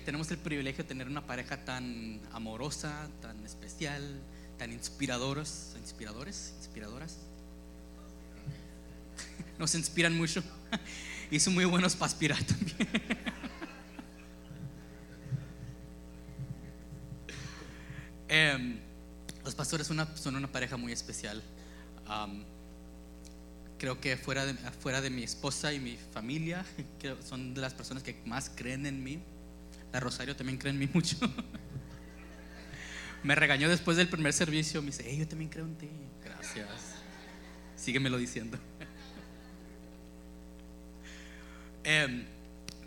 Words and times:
tenemos 0.00 0.30
el 0.30 0.38
privilegio 0.38 0.84
de 0.84 0.88
tener 0.88 1.06
una 1.08 1.26
pareja 1.26 1.64
tan 1.64 2.20
amorosa, 2.32 3.08
tan 3.20 3.44
especial, 3.44 4.20
tan 4.58 4.72
inspiradoras, 4.72 5.74
inspiradores, 5.78 6.54
inspiradoras. 6.58 7.18
Nos 9.58 9.74
inspiran 9.74 10.16
mucho 10.16 10.42
y 11.30 11.40
son 11.40 11.54
muy 11.54 11.64
buenos 11.64 11.94
para 11.94 12.06
aspirar 12.06 12.42
también. 12.44 12.76
Em, 18.26 18.80
los 19.44 19.54
pastores 19.54 19.86
son 19.86 20.34
una, 20.34 20.50
pareja 20.50 20.76
muy 20.76 20.90
especial. 20.90 21.40
Creo 23.78 24.00
que 24.00 24.16
fuera 24.16 24.46
de, 24.46 24.54
fuera 24.54 25.00
de 25.00 25.10
mi 25.10 25.22
esposa 25.22 25.72
y 25.72 25.78
mi 25.78 25.96
familia, 26.12 26.64
creo- 26.98 27.22
son 27.22 27.54
de 27.54 27.60
las 27.60 27.74
personas 27.74 28.02
que 28.02 28.16
más 28.24 28.50
creen 28.54 28.86
en 28.86 29.04
mí. 29.04 29.20
La 29.94 30.00
Rosario 30.00 30.34
también 30.34 30.58
cree 30.58 30.72
en 30.72 30.78
mí 30.80 30.88
mucho. 30.92 31.16
Me 33.22 33.36
regañó 33.36 33.68
después 33.68 33.96
del 33.96 34.08
primer 34.08 34.32
servicio. 34.32 34.82
Me 34.82 34.86
dice, 34.86 35.04
hey, 35.06 35.18
yo 35.18 35.28
también 35.28 35.48
creo 35.48 35.64
en 35.66 35.76
ti. 35.76 35.88
Gracias. 36.24 36.66
Síguemelo 37.76 38.18
diciendo. 38.18 38.58
Em, 41.86 42.24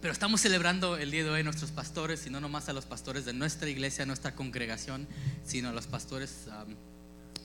pero 0.01 0.11
estamos 0.11 0.41
celebrando 0.41 0.97
el 0.97 1.11
día 1.11 1.23
de 1.23 1.29
hoy 1.29 1.43
nuestros 1.43 1.69
pastores, 1.69 2.25
y 2.25 2.31
no 2.31 2.39
nomás 2.39 2.67
a 2.67 2.73
los 2.73 2.87
pastores 2.87 3.25
de 3.25 3.33
nuestra 3.33 3.69
iglesia, 3.69 4.07
nuestra 4.07 4.33
congregación, 4.33 5.07
sino 5.45 5.69
a 5.69 5.71
los 5.71 5.85
pastores 5.85 6.47
am, 6.51 6.75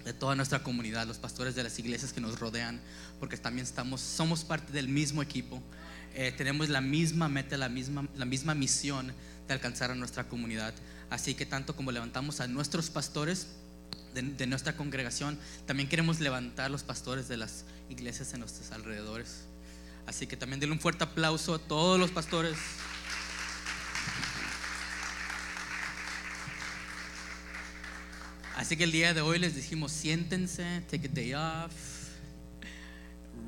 de 0.02 0.14
toda 0.14 0.34
nuestra 0.34 0.62
comunidad, 0.62 1.06
los 1.06 1.18
pastores 1.18 1.54
de 1.54 1.62
las 1.62 1.78
iglesias 1.78 2.14
que 2.14 2.22
nos 2.22 2.40
rodean, 2.40 2.80
porque 3.20 3.36
también 3.36 3.66
estamos, 3.66 4.00
somos 4.00 4.44
parte 4.44 4.72
del 4.72 4.88
mismo 4.88 5.20
equipo. 5.20 5.62
Eh, 6.14 6.32
tenemos 6.34 6.70
la 6.70 6.80
misma 6.80 7.28
meta, 7.28 7.58
la 7.58 7.68
misma, 7.68 8.08
la 8.16 8.24
misma 8.24 8.54
misión 8.54 9.12
alcanzar 9.52 9.90
a 9.90 9.94
nuestra 9.94 10.28
comunidad. 10.28 10.74
Así 11.10 11.34
que 11.34 11.46
tanto 11.46 11.76
como 11.76 11.92
levantamos 11.92 12.40
a 12.40 12.48
nuestros 12.48 12.90
pastores 12.90 13.48
de, 14.14 14.46
nuestra 14.46 14.76
congregación, 14.76 15.38
también 15.66 15.88
queremos 15.88 16.20
levantar 16.20 16.70
los 16.70 16.82
pastores 16.82 17.28
de 17.28 17.36
las 17.36 17.64
iglesias 17.88 18.32
en 18.34 18.40
nuestros 18.40 18.70
alrededores. 18.72 19.44
Así 20.06 20.26
que 20.26 20.36
también 20.36 20.60
denle 20.60 20.74
un 20.74 20.80
fuerte 20.80 21.04
aplauso 21.04 21.54
a 21.54 21.58
todos 21.58 21.98
los 21.98 22.10
pastores. 22.10 22.56
Así 28.56 28.76
que 28.76 28.84
el 28.84 28.92
día 28.92 29.14
de 29.14 29.20
hoy 29.20 29.38
les 29.38 29.56
dijimos, 29.56 29.92
siéntense, 29.92 30.82
take 30.90 31.08
a 31.08 31.10
day 31.10 31.34
off, 31.34 31.72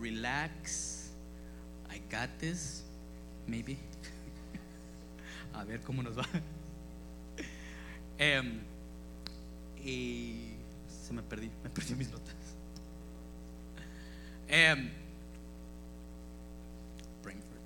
relax, 0.01 1.11
I 1.91 1.99
got 2.11 2.31
this, 2.39 2.83
maybe. 3.47 3.79
A 5.55 5.65
ver 5.65 5.81
cómo 5.81 6.03
nos 6.03 6.19
va. 6.19 6.27
Em, 8.19 8.61
y 9.85 10.53
se 10.87 11.13
me 11.13 11.23
perdí, 11.23 11.51
me 11.63 11.71
perdí 11.71 11.95
mis 11.95 12.11
notas. 12.11 12.35
Brentford. 17.23 17.61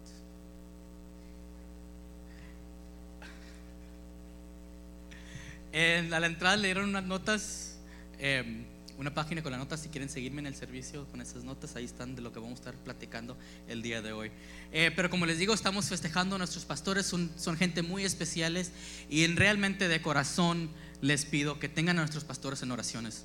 En, 5.72 6.14
a 6.14 6.20
la 6.20 6.26
entrada 6.26 6.56
le 6.56 6.68
dieron 6.68 6.88
unas 6.88 7.04
notas, 7.04 7.78
eh, 8.18 8.64
una 8.98 9.14
página 9.14 9.42
con 9.42 9.52
las 9.52 9.60
notas. 9.60 9.80
Si 9.80 9.88
quieren 9.88 10.10
seguirme 10.10 10.40
en 10.40 10.46
el 10.46 10.56
servicio 10.56 11.06
con 11.06 11.20
esas 11.20 11.44
notas, 11.44 11.76
ahí 11.76 11.84
están 11.84 12.16
de 12.16 12.20
lo 12.20 12.32
que 12.32 12.40
vamos 12.40 12.58
a 12.58 12.62
estar 12.62 12.74
platicando 12.74 13.38
el 13.68 13.80
día 13.80 14.02
de 14.02 14.12
hoy. 14.12 14.32
Eh, 14.72 14.90
pero 14.94 15.08
como 15.08 15.24
les 15.24 15.38
digo, 15.38 15.54
estamos 15.54 15.86
festejando 15.86 16.34
a 16.34 16.38
nuestros 16.38 16.64
pastores, 16.64 17.06
son, 17.06 17.30
gente 17.56 17.82
muy 17.82 18.04
especiales 18.04 18.72
y 19.08 19.22
en, 19.24 19.36
realmente 19.36 19.86
de 19.88 20.02
corazón 20.02 20.68
les 21.00 21.24
pido 21.24 21.60
que 21.60 21.68
tengan 21.68 21.96
a 21.98 22.00
nuestros 22.02 22.24
pastores 22.24 22.60
en 22.62 22.72
oraciones. 22.72 23.24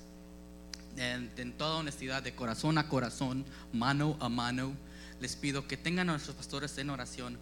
En, 0.95 1.53
toda 1.57 1.77
honestidad, 1.77 2.21
de 2.21 2.35
corazón 2.35 2.78
a 2.78 2.88
corazón, 2.88 3.44
mano 3.73 4.16
a 4.19 4.29
mano, 4.29 4.75
les 5.19 5.35
pido 5.35 5.67
que 5.67 5.75
tengan 5.75 6.07
a 6.09 6.13
nuestros 6.13 6.35
pastores 6.35 6.78
en 6.78 6.91
oración 6.91 7.40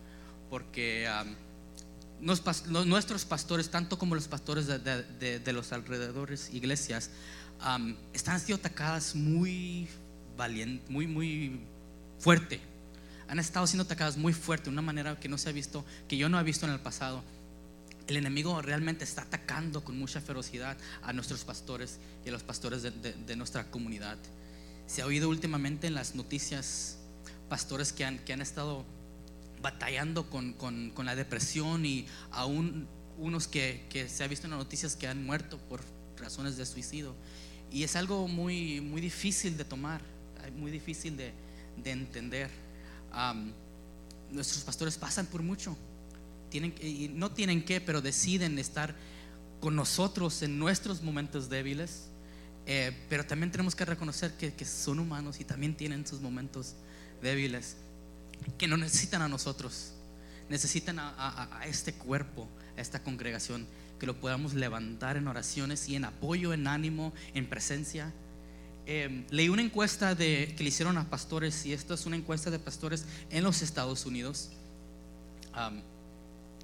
porque... 0.50 1.09
nuestros 2.22 3.25
pastores, 3.25 3.69
tanto 3.69 3.98
como 3.98 4.16
los 4.16 4.30
pastores 4.30 4.68
de- 4.68 5.40
de 5.40 5.53
los 5.53 5.74
alrededores, 5.74 6.53
iglesias, 6.53 7.09
am, 7.62 7.96
están 8.14 8.40
siendo 8.40 8.60
atacadas 8.60 9.16
muy 9.16 9.88
valiente, 10.38 10.84
muy, 10.92 11.08
muy 11.08 11.60
fuerte. 12.20 12.60
Han 13.28 13.40
estado 13.40 13.66
siendo 13.68 13.84
atacadas 13.84 14.18
muy 14.18 14.34
fuerte, 14.34 14.66
de 14.66 14.72
una 14.72 14.82
manera 14.82 15.20
que 15.20 15.30
no 15.30 15.38
se 15.38 15.50
ha 15.50 15.52
visto, 15.54 15.86
que 16.08 16.18
yo 16.18 16.28
no 16.30 16.40
he 16.40 16.44
visto 16.44 16.66
en 16.66 16.74
el 16.74 16.80
pasado. 16.80 17.24
El 18.08 18.18
enemigo 18.18 18.62
realmente 18.62 19.04
está 19.06 19.22
atacando 19.22 19.84
con 19.86 19.98
mucha 19.98 20.20
ferocidad 20.20 20.76
a 21.02 21.14
nuestros 21.14 21.46
pastores 21.46 21.98
y 22.26 22.30
a 22.30 22.32
los 22.34 22.44
pastores 22.44 22.82
de, 22.84 22.92
de- 22.92 23.14
de 23.14 23.36
nuestra 23.38 23.70
comunidad. 23.72 24.18
Se 24.88 25.02
ha 25.02 25.06
oído 25.06 25.30
últimamente 25.30 25.88
en 25.88 25.94
las 25.94 26.16
noticias 26.16 26.98
pastores 27.48 27.94
que 27.94 28.04
han, 28.04 28.20
que 28.20 28.34
han 28.34 28.42
estado 28.42 28.84
batallando 29.62 30.30
con, 30.30 30.54
con- 30.54 30.90
con 30.90 31.06
la 31.06 31.16
depresión 31.16 31.86
y 31.86 32.06
aún 32.32 32.88
unos 33.18 33.48
que, 33.48 33.86
que 33.90 34.10
se 34.10 34.24
ha 34.24 34.28
visto 34.28 34.48
en 34.48 34.52
las 34.52 34.60
noticias 34.60 34.96
que 34.96 35.08
han 35.08 35.24
muerto 35.26 35.58
por 35.70 35.82
razones 36.18 36.58
de 36.58 36.66
suicidio. 36.66 37.16
Y 37.72 37.84
es 37.84 37.96
algo 37.96 38.28
muy, 38.28 38.82
muy 38.82 39.00
difícil 39.00 39.58
de 39.58 39.64
tomar, 39.64 40.02
muy 40.58 40.72
difícil 40.72 41.16
de, 41.16 41.32
de 41.82 41.92
entender. 41.92 42.50
Nuestros 44.32 44.64
pastores 44.64 44.98
pasan 44.98 45.26
por 45.26 45.42
mucho. 45.42 45.78
Tienen, 46.50 46.74
no 47.18 47.31
tienen 47.31 47.64
que, 47.64 47.80
pero 47.80 48.02
deciden 48.02 48.60
estar 48.60 48.94
con 49.62 49.76
nosotros 49.76 50.42
en 50.42 50.60
nuestros 50.60 51.02
momentos 51.02 51.50
débiles. 51.50 52.08
Eh, 52.66 52.96
pero 53.10 53.26
también 53.26 53.52
tenemos 53.52 53.74
que 53.74 53.86
reconocer 53.86 54.34
que, 54.34 54.54
que 54.54 54.66
son 54.66 55.00
humanos 55.00 55.40
y 55.40 55.46
también 55.46 55.76
tienen 55.76 56.06
sus 56.06 56.22
momentos 56.22 56.76
débiles 57.22 57.78
que 58.58 58.68
no 58.68 58.78
necesitan 58.78 59.22
a 59.22 59.28
nosotros, 59.28 59.94
necesitan 60.50 60.98
a 61.00 61.62
este 61.66 61.94
cuerpo, 61.94 62.48
a 62.78 62.81
esta 62.81 63.02
congregación, 63.04 63.68
que 64.01 64.07
lo 64.07 64.19
podamos 64.19 64.56
levantar 64.56 65.16
en 65.16 65.28
oraciones 65.28 65.88
y 65.88 65.95
en 65.95 66.06
apoyo, 66.06 66.53
en 66.53 66.66
ánimo, 66.66 67.13
en 67.35 67.45
presencia. 67.47 68.12
Eh, 68.88 69.28
leí 69.29 69.47
una 69.47 69.62
encuesta 69.62 70.17
que 70.17 70.56
le 70.57 70.66
hicieron 70.66 70.97
a 70.97 71.07
pastores, 71.07 71.67
y 71.67 71.73
esto 71.73 71.94
es 71.94 72.07
una 72.07 72.16
encuesta 72.16 72.50
de 72.50 72.57
pastores 72.57 73.06
en 73.29 73.44
los 73.44 73.62
Estados 73.62 74.07
Unidos. 74.07 74.50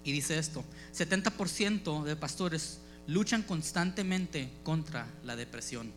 Y 0.04 0.12
dice 0.12 0.40
esto, 0.40 0.66
70% 0.96 2.06
de 2.06 2.16
pastores 2.16 2.80
luchan 3.06 3.44
constantemente 3.44 4.50
contra 4.64 5.06
la 5.24 5.36
depresión. 5.36 5.94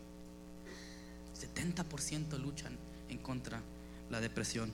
70% 1.57 2.39
luchan 2.39 2.77
en 3.09 3.17
contra 3.17 3.63
la 4.11 4.21
depresión. 4.21 4.71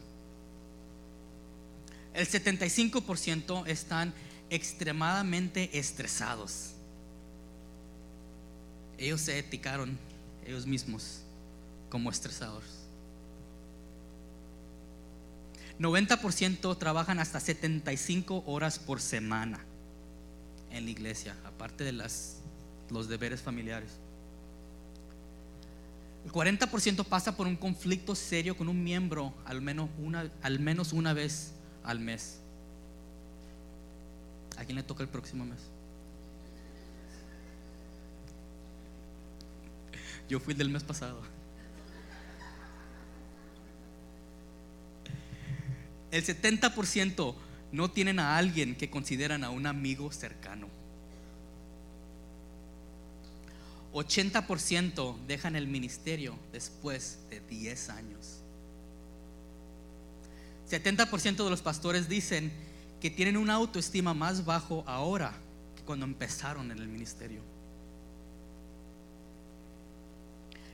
El 2.13 2.27
75% 2.27 3.69
están 3.69 4.15
extremadamente 4.51 5.79
estresados. 5.79 6.73
Ellos 8.99 9.21
se 9.21 9.39
eticaron 9.39 9.99
ellos 10.47 10.67
mismos 10.67 11.23
como 11.91 12.11
estresados. 12.11 12.65
90% 15.79 16.79
trabajan 16.79 17.19
hasta 17.19 17.39
75 17.39 18.45
horas 18.47 18.79
por 18.79 19.01
semana 19.01 19.61
en 20.71 20.85
la 20.85 20.91
iglesia, 20.91 21.37
aparte 21.45 21.85
de 21.85 21.93
las, 21.93 22.39
los 22.91 23.09
deberes 23.09 23.43
familiares. 23.43 23.91
El 26.25 26.33
40% 26.33 27.05
pasa 27.05 27.37
por 27.37 27.47
un 27.47 27.57
conflicto 27.57 28.15
serio 28.15 28.57
con 28.57 28.69
un 28.69 28.83
miembro 28.83 29.33
al 29.45 29.61
menos 29.61 29.91
una, 29.99 30.31
al 30.43 30.59
menos 30.59 30.93
una 30.93 31.13
vez 31.13 31.53
al 31.85 32.01
mes. 32.01 32.41
¿A 34.57 34.65
quién 34.65 34.77
le 34.77 34.83
toca 34.83 35.03
el 35.03 35.09
próximo 35.09 35.45
mes? 35.45 35.61
Yo 40.29 40.41
fui 40.41 40.53
el 40.53 40.59
del 40.59 40.71
mes 40.71 40.83
pasado. 40.83 41.23
El 46.11 46.25
70% 46.25 47.35
no 47.73 47.91
tienen 47.91 48.19
a 48.19 48.37
alguien 48.37 48.75
que 48.75 48.91
consideran 48.91 49.45
a 49.45 49.51
un 49.51 49.67
amigo 49.67 50.11
cercano. 50.11 50.69
80% 53.93 55.17
dejan 55.27 55.57
el 55.57 55.67
ministerio 55.67 56.39
después 56.53 57.19
de 57.31 57.41
10 57.41 57.91
años. 57.91 58.41
70% 60.71 61.45
de 61.45 61.51
los 61.51 61.63
pastores 61.63 62.09
dicen 62.09 62.53
que 63.01 63.11
tienen 63.11 63.37
una 63.37 63.55
autoestima 63.55 64.15
más 64.15 64.45
bajo 64.45 64.85
ahora 64.87 65.33
que 65.77 65.83
cuando 65.83 66.07
empezaron 66.07 66.71
en 66.71 66.79
el 66.79 66.89
ministerio. 66.89 67.43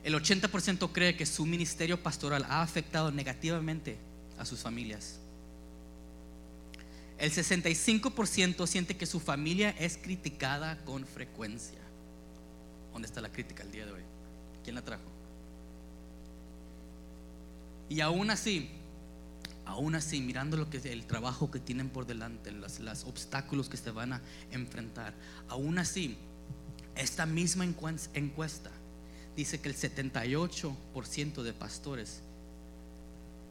El 0.03 0.15
80% 0.15 0.91
cree 0.91 1.15
que 1.15 1.25
su 1.25 1.45
ministerio 1.45 2.01
pastoral 2.01 2.45
ha 2.49 2.61
afectado 2.61 3.11
negativamente 3.11 3.97
a 4.37 4.45
sus 4.45 4.61
familias. 4.61 5.19
el 7.19 7.31
65% 7.31 8.67
siente 8.67 8.97
que 8.97 9.05
su 9.05 9.19
familia 9.19 9.69
es 9.79 9.97
criticada 9.97 10.83
con 10.83 11.05
frecuencia. 11.05 11.79
¿Dónde 12.91 13.07
está 13.07 13.21
la 13.21 13.31
crítica 13.31 13.63
el 13.63 13.71
día 13.71 13.85
de 13.85 13.93
hoy? 13.93 14.01
¿Quién 14.63 14.75
la 14.75 14.81
trajo? 14.81 15.03
Y 17.87 18.01
aún 18.01 18.29
así, 18.29 18.69
aún 19.65 19.95
así, 19.95 20.21
mirando 20.21 20.57
lo 20.57 20.69
que 20.69 20.77
el 20.77 21.05
trabajo 21.05 21.51
que 21.51 21.59
tienen 21.59 21.89
por 21.89 22.05
delante, 22.05 22.51
los, 22.51 22.79
los 22.79 23.03
obstáculos 23.05 23.69
que 23.69 23.77
se 23.77 23.91
van 23.91 24.13
a 24.13 24.21
enfrentar, 24.51 25.13
aún 25.49 25.79
así, 25.79 26.17
esta 26.95 27.25
misma 27.25 27.65
encuesta 27.65 28.71
dice 29.35 29.59
que 29.59 29.69
el 29.69 29.75
78% 29.75 31.43
de 31.43 31.53
pastores, 31.53 32.21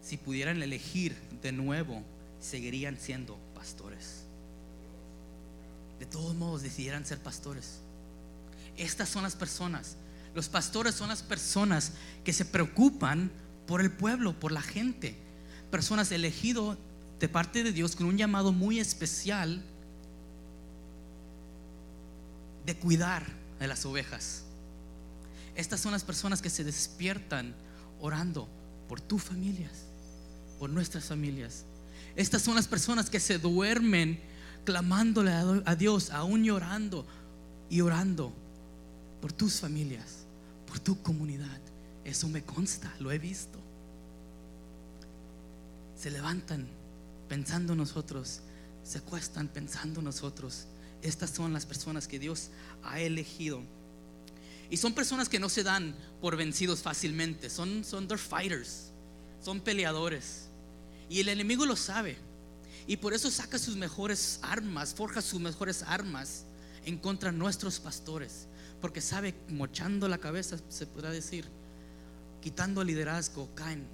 si 0.02 0.16
pudieran 0.16 0.62
elegir 0.62 1.16
de 1.42 1.52
nuevo, 1.52 2.02
seguirían 2.40 2.98
siendo 2.98 3.38
pastores. 3.54 4.24
De 5.98 6.06
todos 6.06 6.34
modos, 6.34 6.62
decidieran 6.62 7.06
ser 7.06 7.18
pastores. 7.18 7.78
Estas 8.76 9.08
son 9.08 9.22
las 9.22 9.36
personas. 9.36 9.96
Los 10.34 10.48
pastores 10.48 10.94
son 10.94 11.08
las 11.08 11.22
personas 11.22 11.92
que 12.24 12.32
se 12.32 12.44
preocupan 12.44 13.30
por 13.66 13.80
el 13.80 13.90
pueblo, 13.90 14.38
por 14.38 14.50
la 14.50 14.62
gente. 14.62 15.16
Personas 15.72 16.12
elegidas 16.12 16.76
de 17.18 17.28
parte 17.28 17.64
de 17.64 17.72
Dios 17.72 17.96
con 17.96 18.06
un 18.06 18.18
llamado 18.18 18.52
muy 18.52 18.78
especial 18.78 19.64
de 22.66 22.76
cuidar 22.76 23.26
de 23.58 23.66
las 23.66 23.86
ovejas. 23.86 24.42
Estas 25.56 25.80
son 25.80 25.92
las 25.92 26.04
personas 26.04 26.42
que 26.42 26.50
se 26.50 26.62
despiertan 26.62 27.54
orando 28.00 28.48
por 28.86 29.00
tus 29.00 29.22
familias, 29.22 29.86
por 30.58 30.68
nuestras 30.68 31.06
familias. 31.06 31.64
Estas 32.16 32.42
son 32.42 32.54
las 32.54 32.68
personas 32.68 33.08
que 33.08 33.18
se 33.18 33.38
duermen 33.38 34.20
clamándole 34.64 35.32
a 35.32 35.74
Dios, 35.74 36.10
aún 36.10 36.44
llorando 36.44 37.06
y 37.70 37.80
orando 37.80 38.30
por 39.22 39.32
tus 39.32 39.60
familias, 39.60 40.26
por 40.66 40.78
tu 40.78 41.00
comunidad. 41.02 41.60
Eso 42.04 42.28
me 42.28 42.42
consta, 42.42 42.92
lo 43.00 43.10
he 43.10 43.18
visto. 43.18 43.58
Se 46.02 46.10
levantan 46.10 46.66
pensando 47.28 47.76
nosotros, 47.76 48.40
se 48.82 48.98
acuestan 48.98 49.46
pensando 49.46 50.02
nosotros. 50.02 50.66
Estas 51.00 51.30
son 51.30 51.52
las 51.52 51.64
personas 51.64 52.08
que 52.08 52.18
Dios 52.18 52.48
ha 52.82 52.98
elegido. 52.98 53.62
Y 54.68 54.78
son 54.78 54.94
personas 54.94 55.28
que 55.28 55.38
no 55.38 55.48
se 55.48 55.62
dan 55.62 55.94
por 56.20 56.36
vencidos 56.36 56.82
fácilmente. 56.82 57.48
Son, 57.48 57.84
son 57.84 58.08
fighters. 58.18 58.90
Son 59.40 59.60
peleadores. 59.60 60.48
Y 61.08 61.20
el 61.20 61.28
enemigo 61.28 61.66
lo 61.66 61.76
sabe. 61.76 62.16
Y 62.88 62.96
por 62.96 63.14
eso 63.14 63.30
saca 63.30 63.56
sus 63.56 63.76
mejores 63.76 64.40
armas, 64.42 64.94
forja 64.94 65.22
sus 65.22 65.40
mejores 65.40 65.84
armas 65.84 66.46
en 66.84 66.98
contra 66.98 67.30
de 67.30 67.38
nuestros 67.38 67.78
pastores. 67.78 68.48
Porque 68.80 69.00
sabe, 69.00 69.36
mochando 69.50 70.08
la 70.08 70.18
cabeza, 70.18 70.58
se 70.68 70.84
podrá 70.84 71.10
decir, 71.10 71.46
quitando 72.40 72.80
el 72.80 72.88
liderazgo, 72.88 73.48
caen 73.54 73.86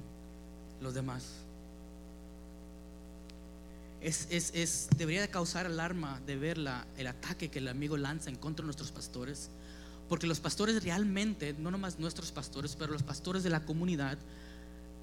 los 0.81 0.94
demás. 0.94 1.25
Es, 4.00 4.28
es, 4.30 4.88
debería 4.96 5.20
de 5.20 5.28
causar 5.28 5.66
alarma 5.66 6.20
de 6.24 6.36
ver 6.36 6.56
la, 6.56 6.86
el 6.96 7.08
ataque 7.08 7.50
que 7.50 7.58
el 7.58 7.68
amigo 7.68 7.96
lanza 7.96 8.30
en 8.30 8.36
contra 8.36 8.62
de 8.62 8.66
nuestros 8.66 8.92
pastores. 8.92 9.50
Porque 10.08 10.26
los 10.26 10.40
pastores 10.40 10.82
realmente, 10.82 11.54
no 11.58 11.70
nomás 11.70 11.98
nuestros 11.98 12.32
pastores, 12.32 12.76
pero 12.76 12.92
los 12.92 13.02
pastores 13.02 13.42
de 13.42 13.50
la 13.50 13.64
comunidad, 13.64 14.18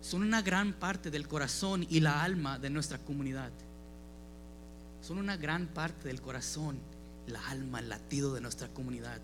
son 0.01 0.21
una 0.21 0.42
gran 0.42 0.74
parte 0.74 1.12
del 1.12 1.27
corazón 1.27 1.86
y 1.89 2.00
la 2.00 2.24
alma 2.24 2.57
de 2.57 2.69
nuestra 2.69 2.97
comunidad. 2.97 3.51
Son 5.01 5.18
una 5.18 5.38
gran 5.38 5.68
parte 5.68 6.07
del 6.07 6.21
corazón, 6.21 6.77
la 7.27 7.48
alma, 7.50 7.80
el 7.80 7.89
latido 7.89 8.33
de 8.33 8.41
nuestra 8.41 8.68
comunidad. 8.69 9.19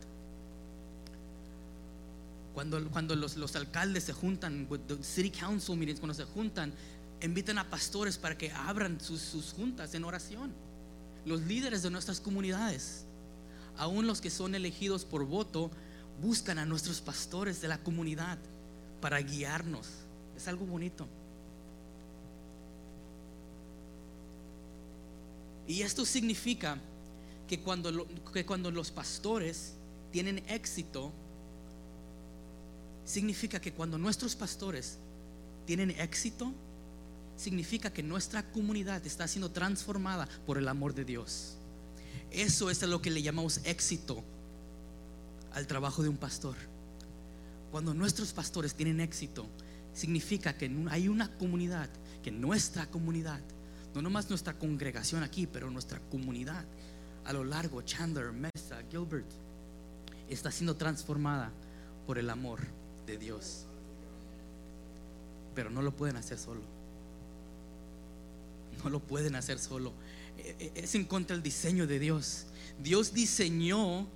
Cuando, 2.54 2.84
cuando 2.90 3.16
los, 3.16 3.38
los, 3.38 3.56
alcaldes 3.56 4.04
se 4.04 4.14
juntan, 4.14 4.68
city 5.02 5.32
council 5.32 5.78
meetings, 5.78 6.00
cuando 6.00 6.14
se 6.14 6.26
juntan, 6.26 6.74
invitan 7.22 7.58
a 7.58 7.70
pastores 7.70 8.18
para 8.18 8.38
que 8.38 8.52
abran 8.52 9.00
sus, 9.00 9.22
sus 9.22 9.54
juntas 9.54 9.94
en 9.94 10.04
oración. 10.04 10.54
Los 11.26 11.42
líderes 11.42 11.84
de 11.84 11.92
nuestras 11.92 12.20
comunidades, 12.20 13.06
aún 13.78 14.08
los 14.08 14.22
que 14.22 14.30
son 14.30 14.56
elegidos 14.56 15.06
por 15.06 15.26
voto, 15.26 15.72
buscan 16.22 16.58
a 16.58 16.66
nuestros 16.66 17.02
pastores 17.02 17.62
de 17.62 17.68
la 17.68 17.78
comunidad 17.80 18.38
para 19.00 19.20
guiarnos 19.20 19.88
es 20.42 20.48
algo 20.48 20.66
bonito. 20.66 21.08
Y 25.68 25.84
esto 25.84 26.06
significa 26.06 26.78
que 27.48 27.60
cuando, 27.60 28.08
que 28.34 28.46
cuando 28.46 28.72
los 28.72 28.92
pastores 28.92 29.74
tienen 30.12 30.44
éxito, 30.50 31.12
significa 33.06 33.60
que 33.62 33.72
cuando 33.72 33.98
nuestros 33.98 34.36
pastores 34.36 34.98
tienen 35.66 35.92
éxito, 35.92 36.52
significa 37.36 37.92
que 37.92 38.04
nuestra 38.04 38.52
comunidad 38.52 39.06
está 39.06 39.28
siendo 39.28 39.52
transformada 39.52 40.28
por 40.46 40.58
el 40.58 40.68
amor 40.68 40.94
de 40.94 41.06
Dios. 41.06 41.58
Eso 42.30 42.70
es 42.70 42.82
lo 42.84 43.02
que 43.02 43.12
le 43.12 43.22
llamamos 43.22 43.62
éxito 43.64 44.24
al 45.54 45.68
trabajo 45.68 46.04
de 46.04 46.10
un 46.10 46.18
pastor. 46.18 46.56
Cuando 47.72 47.94
nuestros 47.94 48.34
pastores 48.34 48.76
tienen 48.76 49.00
éxito, 49.00 49.48
significa 49.94 50.58
que 50.58 50.72
hay 50.90 51.08
una 51.08 51.36
comunidad, 51.38 51.90
que 52.24 52.32
nuestra 52.32 52.86
comunidad, 52.88 53.42
no 53.94 54.02
nomás 54.02 54.30
nuestra 54.30 54.58
congregación 54.58 55.24
aquí, 55.24 55.48
pero 55.48 55.70
nuestra 55.70 56.00
comunidad 56.10 56.66
a 57.26 57.34
lo 57.34 57.44
largo, 57.44 57.82
Chandler, 57.82 58.32
Mesa, 58.32 58.82
Gilbert, 58.90 59.30
está 60.30 60.52
siendo 60.52 60.76
transformada 60.76 61.52
por 62.08 62.18
el 62.18 62.30
amor 62.30 62.60
de 63.06 63.18
Dios. 63.18 63.66
Pero 65.54 65.70
no 65.70 65.82
lo 65.82 65.92
pueden 65.96 66.16
hacer 66.16 66.38
solo. 66.38 66.62
No 68.84 68.90
lo 68.90 69.00
pueden 69.00 69.36
hacer 69.36 69.60
solo. 69.60 69.94
E, 70.38 70.72
e, 70.76 70.84
es 70.84 70.96
en 70.96 71.06
contra 71.06 71.36
del 71.36 71.44
diseño 71.44 71.88
de 71.88 72.00
Dios. 72.00 72.46
Dios 72.82 73.14
diseñó 73.14 74.08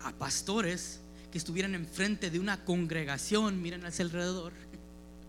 a 0.00 0.12
pastores 0.12 1.00
que 1.30 1.38
estuvieran 1.38 1.74
enfrente 1.74 2.30
de 2.30 2.40
una 2.40 2.64
congregación, 2.64 3.62
miren 3.62 3.84
hacia 3.84 4.04
alrededor, 4.04 4.52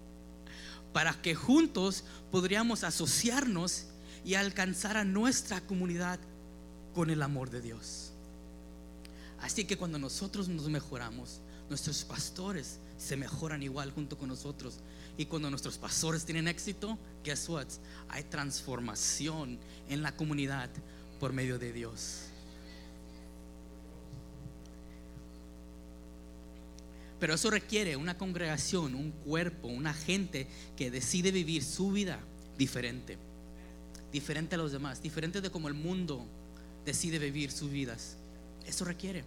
para 0.93 1.21
que 1.21 1.35
juntos 1.35 2.03
podríamos 2.31 2.83
asociarnos 2.83 3.85
y 4.23 4.35
alcanzar 4.35 4.97
a 4.97 5.03
nuestra 5.03 5.61
comunidad 5.61 6.19
con 6.93 7.09
el 7.09 7.21
amor 7.21 7.49
de 7.49 7.61
Dios. 7.61 8.11
Así 9.41 9.65
que 9.65 9.77
cuando 9.77 9.97
nosotros 9.97 10.47
nos 10.47 10.69
mejoramos, 10.69 11.41
nuestros 11.71 12.03
pastores 12.03 12.79
se 12.97 13.15
mejoran 13.15 13.63
igual 13.63 13.91
junto 13.91 14.17
con 14.17 14.27
nosotros. 14.27 14.75
Y 15.17 15.25
cuando 15.25 15.49
nuestros 15.49 15.77
pastores 15.77 16.25
tienen 16.25 16.49
éxito, 16.49 16.99
guess 17.23 17.47
what? 17.47 17.67
Hay 18.09 18.23
transformación 18.23 19.57
en 19.89 20.01
la 20.01 20.13
comunidad 20.13 20.69
por 21.17 21.31
medio 21.31 21.57
de 21.57 21.71
Dios. 21.71 22.23
Pero 27.21 27.35
eso 27.35 27.49
requiere 27.49 27.95
una 27.95 28.17
congregación, 28.17 28.93
un 28.93 29.11
cuerpo, 29.11 29.69
una 29.69 29.93
gente 29.93 30.47
que 30.75 30.91
decide 30.91 31.31
vivir 31.31 31.63
su 31.63 31.91
vida 31.91 32.19
diferente. 32.57 33.17
Diferente 34.11 34.55
a 34.55 34.57
los 34.57 34.73
demás, 34.73 35.01
diferente 35.01 35.39
de 35.39 35.49
como 35.49 35.69
el 35.69 35.73
mundo 35.73 36.25
decide 36.83 37.17
vivir 37.17 37.49
sus 37.49 37.71
vidas. 37.71 38.17
Eso 38.65 38.83
requiere. 38.83 39.23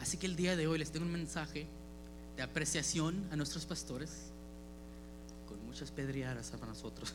Así 0.00 0.16
que 0.16 0.26
el 0.26 0.36
día 0.36 0.56
de 0.56 0.66
hoy 0.66 0.78
les 0.78 0.90
tengo 0.90 1.06
un 1.06 1.12
mensaje 1.12 1.66
de 2.36 2.42
apreciación 2.42 3.26
a 3.30 3.36
nuestros 3.36 3.64
pastores, 3.66 4.30
con 5.48 5.64
muchas 5.66 5.90
pedriadas 5.90 6.50
para 6.50 6.66
nosotros. 6.66 7.14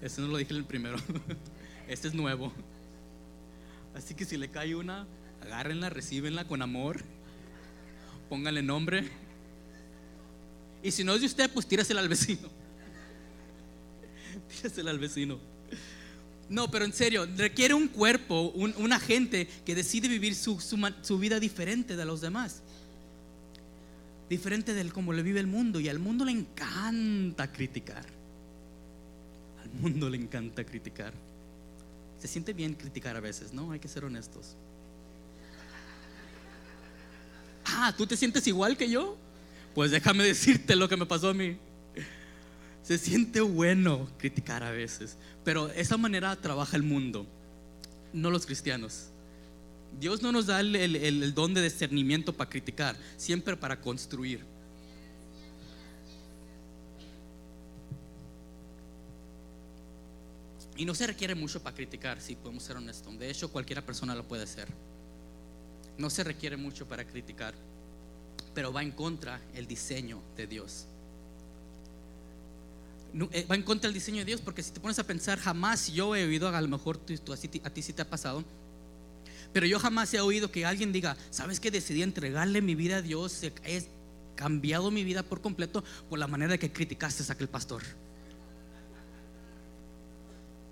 Este 0.00 0.20
no 0.20 0.28
lo 0.28 0.36
dije 0.36 0.52
en 0.52 0.58
el 0.58 0.66
primero. 0.66 0.96
Este 1.88 2.08
es 2.08 2.14
nuevo. 2.14 2.52
Así 3.94 4.14
que 4.14 4.24
si 4.24 4.36
le 4.36 4.50
cae 4.50 4.74
una, 4.74 5.06
agárrenla, 5.42 5.90
recíbenla 5.90 6.46
con 6.46 6.62
amor, 6.62 7.02
pónganle 8.28 8.62
nombre. 8.62 9.08
Y 10.82 10.90
si 10.90 11.04
no 11.04 11.14
es 11.14 11.20
de 11.20 11.26
usted, 11.26 11.50
pues 11.50 11.66
tírasela 11.66 12.00
al 12.00 12.08
vecino. 12.08 12.48
tírasela 14.48 14.90
al 14.90 14.98
vecino. 14.98 15.38
No, 16.48 16.70
pero 16.70 16.84
en 16.84 16.92
serio, 16.92 17.26
requiere 17.36 17.74
un 17.74 17.88
cuerpo, 17.88 18.52
una 18.54 19.00
gente 19.00 19.48
que 19.64 19.74
decide 19.74 20.08
vivir 20.08 20.34
su, 20.34 20.60
su, 20.60 21.18
vida 21.18 21.40
diferente 21.40 21.96
de 21.96 22.04
los 22.04 22.20
demás. 22.20 22.62
Diferente 24.28 24.74
del 24.74 24.92
como 24.92 25.12
le 25.12 25.22
vive 25.22 25.40
el 25.40 25.46
mundo. 25.46 25.80
Y 25.80 25.88
al 25.88 25.98
mundo 25.98 26.24
le 26.24 26.32
encanta 26.32 27.50
criticar. 27.50 28.04
Al 29.62 29.70
mundo 29.80 30.10
le 30.10 30.18
encanta 30.18 30.64
criticar. 30.64 31.12
Se 32.20 32.28
siente 32.28 32.52
bien 32.52 32.74
criticar 32.74 33.16
a 33.16 33.20
veces, 33.20 33.52
¿no? 33.52 33.72
Hay 33.72 33.80
que 33.80 33.88
ser 33.88 34.04
honestos. 34.04 34.56
Ah, 37.66 37.94
¿tú 37.96 38.06
te 38.06 38.16
sientes 38.16 38.46
igual 38.46 38.76
que 38.76 38.88
yo? 38.88 39.16
Pues 39.74 39.90
déjame 39.90 40.24
decirte 40.24 40.76
lo 40.76 40.88
que 40.88 40.96
me 40.96 41.06
pasó 41.06 41.30
a 41.30 41.34
mí. 41.34 41.56
Se 42.84 42.98
siente 42.98 43.40
bueno 43.40 44.06
criticar 44.18 44.62
a 44.62 44.70
veces, 44.70 45.16
pero 45.42 45.70
esa 45.70 45.96
manera 45.96 46.36
trabaja 46.36 46.76
el 46.76 46.82
mundo, 46.82 47.26
no 48.12 48.30
los 48.30 48.44
cristianos. 48.44 49.06
Dios 49.98 50.20
no 50.20 50.32
nos 50.32 50.46
da 50.46 50.60
el, 50.60 51.34
don 51.34 51.54
de 51.54 51.62
discernimiento 51.62 52.34
para 52.34 52.50
criticar, 52.50 52.94
siempre 53.16 53.56
para 53.56 53.80
construir. 53.80 54.44
Y 60.76 60.84
no 60.84 60.94
se 60.94 61.06
requiere 61.06 61.34
mucho 61.34 61.62
para 61.62 61.74
criticar, 61.74 62.20
si 62.20 62.36
podemos 62.36 62.64
ser 62.64 62.76
honestos. 62.76 63.18
De 63.18 63.30
hecho, 63.30 63.50
cualquiera 63.50 63.80
persona 63.80 64.14
lo 64.14 64.28
puede 64.28 64.42
hacer. 64.42 64.68
No 65.96 66.10
se 66.10 66.22
requiere 66.22 66.58
mucho 66.58 66.86
para 66.86 67.06
criticar, 67.06 67.54
pero 68.52 68.74
va 68.74 68.82
en 68.82 68.90
contra 68.90 69.40
el 69.54 69.66
diseño 69.66 70.20
de 70.36 70.46
Dios. 70.48 70.86
Eh, 73.30 73.46
va 73.48 73.54
en 73.54 73.62
contra 73.62 73.86
el 73.86 73.94
diseño 73.94 74.18
de 74.18 74.24
Dios 74.24 74.40
porque 74.40 74.62
si 74.62 74.72
te 74.72 74.80
pones 74.80 74.98
a 74.98 75.06
pensar, 75.06 75.38
jamás 75.38 75.92
yo 75.92 76.16
he 76.16 76.24
oído, 76.24 76.48
a 76.48 76.60
lo 76.60 76.68
mejor 76.68 76.98
a 76.98 77.70
ti 77.70 77.82
sí 77.82 77.92
te 77.92 78.02
ha 78.02 78.10
pasado, 78.10 78.44
pero 79.52 79.66
yo 79.66 79.78
jamás 79.78 80.12
he 80.14 80.20
oído 80.20 80.50
que 80.50 80.66
alguien 80.66 80.92
diga, 80.92 81.16
¿sabes 81.30 81.60
que 81.60 81.70
decidí 81.70 82.02
entregarle 82.02 82.60
mi 82.60 82.74
vida 82.74 82.96
a 82.96 83.02
Dios? 83.02 83.40
He 83.42 83.84
cambiado 84.34 84.90
mi 84.90 85.04
vida 85.04 85.22
por 85.22 85.40
completo 85.40 85.84
por 86.10 86.18
la 86.18 86.26
manera 86.26 86.58
que 86.58 86.72
criticaste 86.72 87.22
a 87.28 87.32
aquel 87.32 87.48
pastor. 87.48 87.82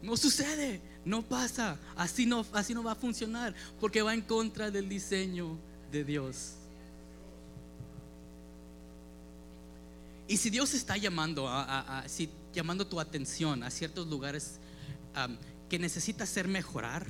No 0.02 0.16
sucede, 0.16 0.80
no 1.04 1.22
pasa, 1.22 1.78
así 1.94 2.26
no, 2.26 2.44
así 2.52 2.74
no 2.74 2.82
va 2.82 2.92
a 2.92 2.96
funcionar, 2.96 3.54
porque 3.78 4.02
va 4.02 4.14
en 4.14 4.22
contra 4.22 4.68
del 4.72 4.88
diseño 4.88 5.56
de 5.92 6.02
Dios. 6.02 6.54
Y 10.28 10.36
si 10.36 10.50
Dios 10.50 10.74
está 10.74 10.96
llamando, 10.96 11.48
a, 11.48 12.04
llamando 12.54 12.86
tu 12.86 13.00
atención 13.00 13.62
a 13.62 13.70
ciertos 13.70 14.06
lugares 14.06 14.58
que 15.68 15.78
necesitas 15.78 16.28
ser 16.28 16.48
mejorar, 16.48 17.06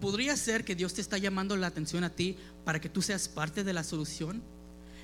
podría 0.00 0.36
ser 0.36 0.64
que 0.64 0.74
Dios 0.74 0.94
te 0.94 1.00
está 1.00 1.18
llamando 1.18 1.56
la 1.56 1.66
atención 1.66 2.04
a 2.04 2.10
ti 2.10 2.36
para 2.64 2.80
que 2.80 2.88
tú 2.88 3.02
seas 3.02 3.28
parte 3.28 3.64
de 3.64 3.72
la 3.72 3.82
solución 3.82 4.42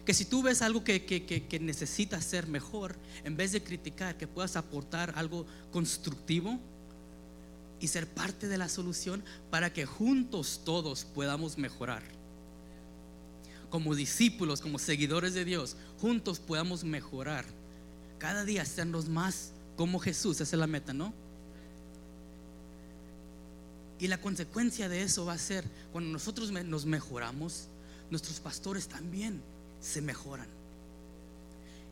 que 0.05 0.15
si 0.15 0.25
tú 0.25 0.43
ves 0.43 0.61
algo 0.63 0.85
que, 0.85 1.05
que, 1.05 1.61
necesitas 1.61 2.25
ser 2.25 2.47
mejor, 2.47 2.95
en 3.25 3.37
vez 3.37 3.53
de 3.53 3.63
criticar, 3.63 4.17
que 4.17 4.27
puedas 4.27 4.57
aportar 4.57 5.15
algo 5.17 5.47
constructivo 5.73 6.59
y 7.81 7.89
ser 7.89 8.07
parte 8.07 8.47
de 8.47 8.59
la 8.59 8.69
solución 8.69 9.25
para 9.51 9.73
que 9.73 9.87
juntos 9.87 10.61
todos 10.65 11.05
podamos 11.05 11.57
mejorar. 11.57 12.03
Como 13.75 13.97
discípulos, 13.97 14.61
como 14.61 14.79
seguidores 14.79 15.35
de 15.35 15.45
Dios, 15.45 15.77
juntos 16.01 16.39
podamos 16.39 16.85
mejorar. 16.85 17.45
Cada 18.21 18.45
día 18.45 18.65
sernos 18.65 19.09
más 19.09 19.51
como 19.77 19.99
Jesús, 19.99 20.41
esa 20.41 20.55
es 20.55 20.61
la 20.61 20.69
meta, 20.69 20.93
¿no? 20.93 21.13
Y 23.99 24.07
la 24.07 24.21
consecuencia 24.21 24.89
de 24.89 25.03
eso 25.03 25.25
va 25.25 25.33
a 25.33 25.39
ser, 25.39 25.65
cuando 25.91 26.09
nosotros 26.13 26.53
nos 26.53 26.87
mejoramos, 26.87 27.67
nuestros 28.13 28.39
pastores 28.39 28.87
también 28.87 29.43
se 29.81 30.01
mejoran. 30.01 30.47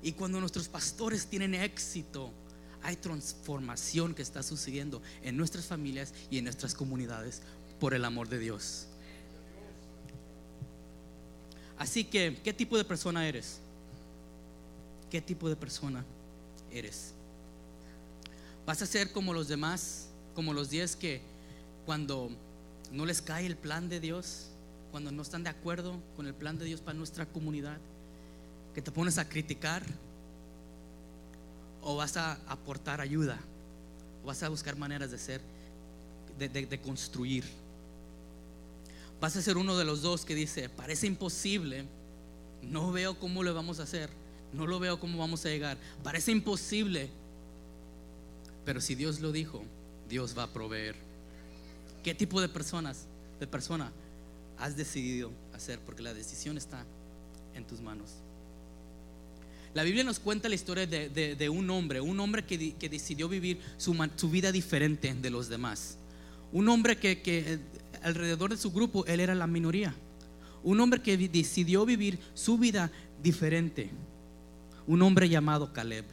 Y 0.04 0.12
cuando 0.12 0.38
nuestros 0.38 0.68
pastores 0.68 1.26
tienen 1.26 1.52
éxito, 1.52 2.30
hay 2.84 2.94
transformación 2.94 4.14
que 4.14 4.22
está 4.22 4.44
sucediendo 4.44 5.02
en 5.24 5.36
nuestras 5.36 5.66
familias 5.66 6.14
y 6.30 6.38
en 6.38 6.44
nuestras 6.44 6.76
comunidades 6.76 7.42
por 7.80 7.92
el 7.92 8.04
amor 8.04 8.28
de 8.28 8.38
Dios. 8.38 8.86
Así 11.79 12.05
que, 12.05 12.38
¿qué 12.43 12.52
tipo 12.52 12.76
de 12.76 12.85
persona 12.85 13.26
eres? 13.26 13.59
¿Qué 15.11 15.21
tipo 15.21 15.49
de 15.49 15.57
persona 15.57 16.05
eres? 16.71 17.12
¿Vas 18.64 18.81
a 18.83 18.87
ser 18.87 19.12
como 19.12 19.35
los 19.35 19.49
demás, 19.49 20.09
como 20.35 20.55
los 20.55 20.71
diez 20.71 20.97
que 20.97 21.21
cuando 21.85 22.31
no 22.93 23.07
les 23.07 23.21
cae 23.21 23.47
el 23.47 23.57
plan 23.57 23.88
de 23.88 24.00
Dios, 24.00 24.49
cuando 24.91 25.11
no 25.11 25.23
están 25.23 25.43
de 25.43 25.50
acuerdo 25.50 26.00
con 26.17 26.26
el 26.26 26.35
plan 26.35 26.59
de 26.59 26.67
Dios 26.67 26.81
para 26.81 26.97
nuestra 26.97 27.26
comunidad? 27.26 27.79
¿Que 28.75 28.81
te 28.81 28.91
pones 28.91 29.19
a 29.19 29.29
criticar? 29.29 29.83
¿O 31.83 31.97
vas 31.97 32.17
a 32.17 32.38
aportar 32.47 33.00
ayuda? 33.00 33.38
¿O 34.23 34.29
vas 34.29 34.43
a 34.43 34.49
buscar 34.49 34.76
maneras 34.76 35.11
de 35.11 35.19
ser, 35.19 35.41
de, 36.38 36.81
construir? 36.81 37.45
Vas 39.23 39.37
a 39.37 39.43
ser 39.43 39.57
uno 39.57 39.79
de 39.79 39.85
los 39.85 40.02
dos 40.02 40.25
que 40.25 40.35
dice, 40.35 40.69
parece 40.69 41.07
imposible, 41.07 41.85
no 42.61 42.91
veo 42.91 43.21
cómo 43.21 43.45
lo 43.45 43.55
vamos 43.55 43.79
a 43.79 43.85
hacer, 43.85 44.11
no 44.52 44.67
lo 44.67 44.81
veo 44.81 44.99
cómo 44.99 45.17
vamos 45.17 45.47
a 45.47 45.49
llegar, 45.49 45.79
parece 46.02 46.33
imposible, 46.33 47.09
pero 48.64 48.81
si 48.81 48.97
Dios 48.97 49.21
lo 49.21 49.31
dijo, 49.31 49.62
Dios 50.09 50.37
va 50.37 50.43
a 50.43 50.52
proveer. 50.52 50.97
¿Qué 52.02 52.17
tipo 52.17 52.41
de 52.41 52.49
personas, 52.49 53.07
de 53.38 53.47
persona 53.47 53.93
has 54.59 54.76
decidido 54.76 55.31
hacer, 55.55 55.79
porque 55.79 56.02
la 56.02 56.14
decisión 56.14 56.59
está 56.59 56.85
en 57.55 57.64
tus 57.64 57.81
manos. 57.81 58.11
La 59.73 59.85
Biblia 59.85 60.02
nos 60.02 60.19
cuenta 60.19 60.49
la 60.49 60.57
historia 60.57 60.85
de, 60.88 61.49
un 61.49 61.71
hombre, 61.71 62.00
un 62.00 62.19
hombre 62.19 62.45
que, 62.45 62.59
decidió 62.88 63.29
vivir 63.29 63.61
su, 63.76 63.95
vida 64.29 64.50
diferente 64.50 65.14
de 65.14 65.31
los 65.31 65.49
demás. 65.49 65.97
Un 66.50 66.69
hombre 66.69 66.99
que, 66.99 67.23
que 67.23 67.61
alrededor 68.02 68.50
de 68.50 68.56
su 68.56 68.73
grupo, 68.73 69.04
él 69.06 69.21
era 69.21 69.35
la 69.35 69.47
minoría. 69.47 69.94
Un 70.62 70.80
hombre 70.80 71.02
que 71.02 71.16
decidió 71.16 71.85
vivir 71.85 72.18
su 72.35 72.59
vida 72.59 72.90
diferente. 73.23 73.90
Un 74.87 75.02
hombre 75.02 75.28
llamado 75.28 75.73
Caleb. 75.73 76.04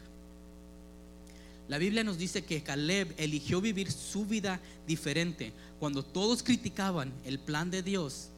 La 1.68 1.78
Biblia 1.78 2.04
nos 2.04 2.18
dice 2.18 2.44
que 2.44 2.64
Caleb 2.64 3.14
eligió 3.18 3.62
vivir 3.62 3.92
su 3.92 4.26
vida 4.26 4.60
diferente. 4.88 5.54
Cuando 5.80 6.04
todos 6.04 6.42
criticaban 6.42 7.14
el 7.26 7.38
plan 7.40 7.70
de 7.70 7.84
Dios, 7.84 8.30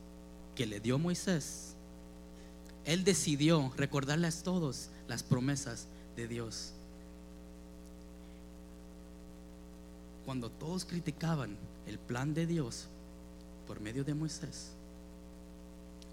que 0.53 0.65
le 0.65 0.81
dio 0.81 0.99
Moisés, 0.99 1.75
él 2.83 3.03
decidió 3.03 3.71
recordarles 3.77 4.39
a 4.39 4.43
todos 4.43 4.89
las 5.07 5.23
promesas 5.23 5.87
de 6.17 6.27
Dios. 6.27 6.73
Cuando 10.25 10.49
todos 10.49 10.83
criticaban 10.83 11.57
el 11.87 11.99
plan 11.99 12.33
de 12.33 12.45
Dios 12.45 12.87
por 13.67 13.79
medio 13.79 14.03
de 14.03 14.13
Moisés, 14.13 14.71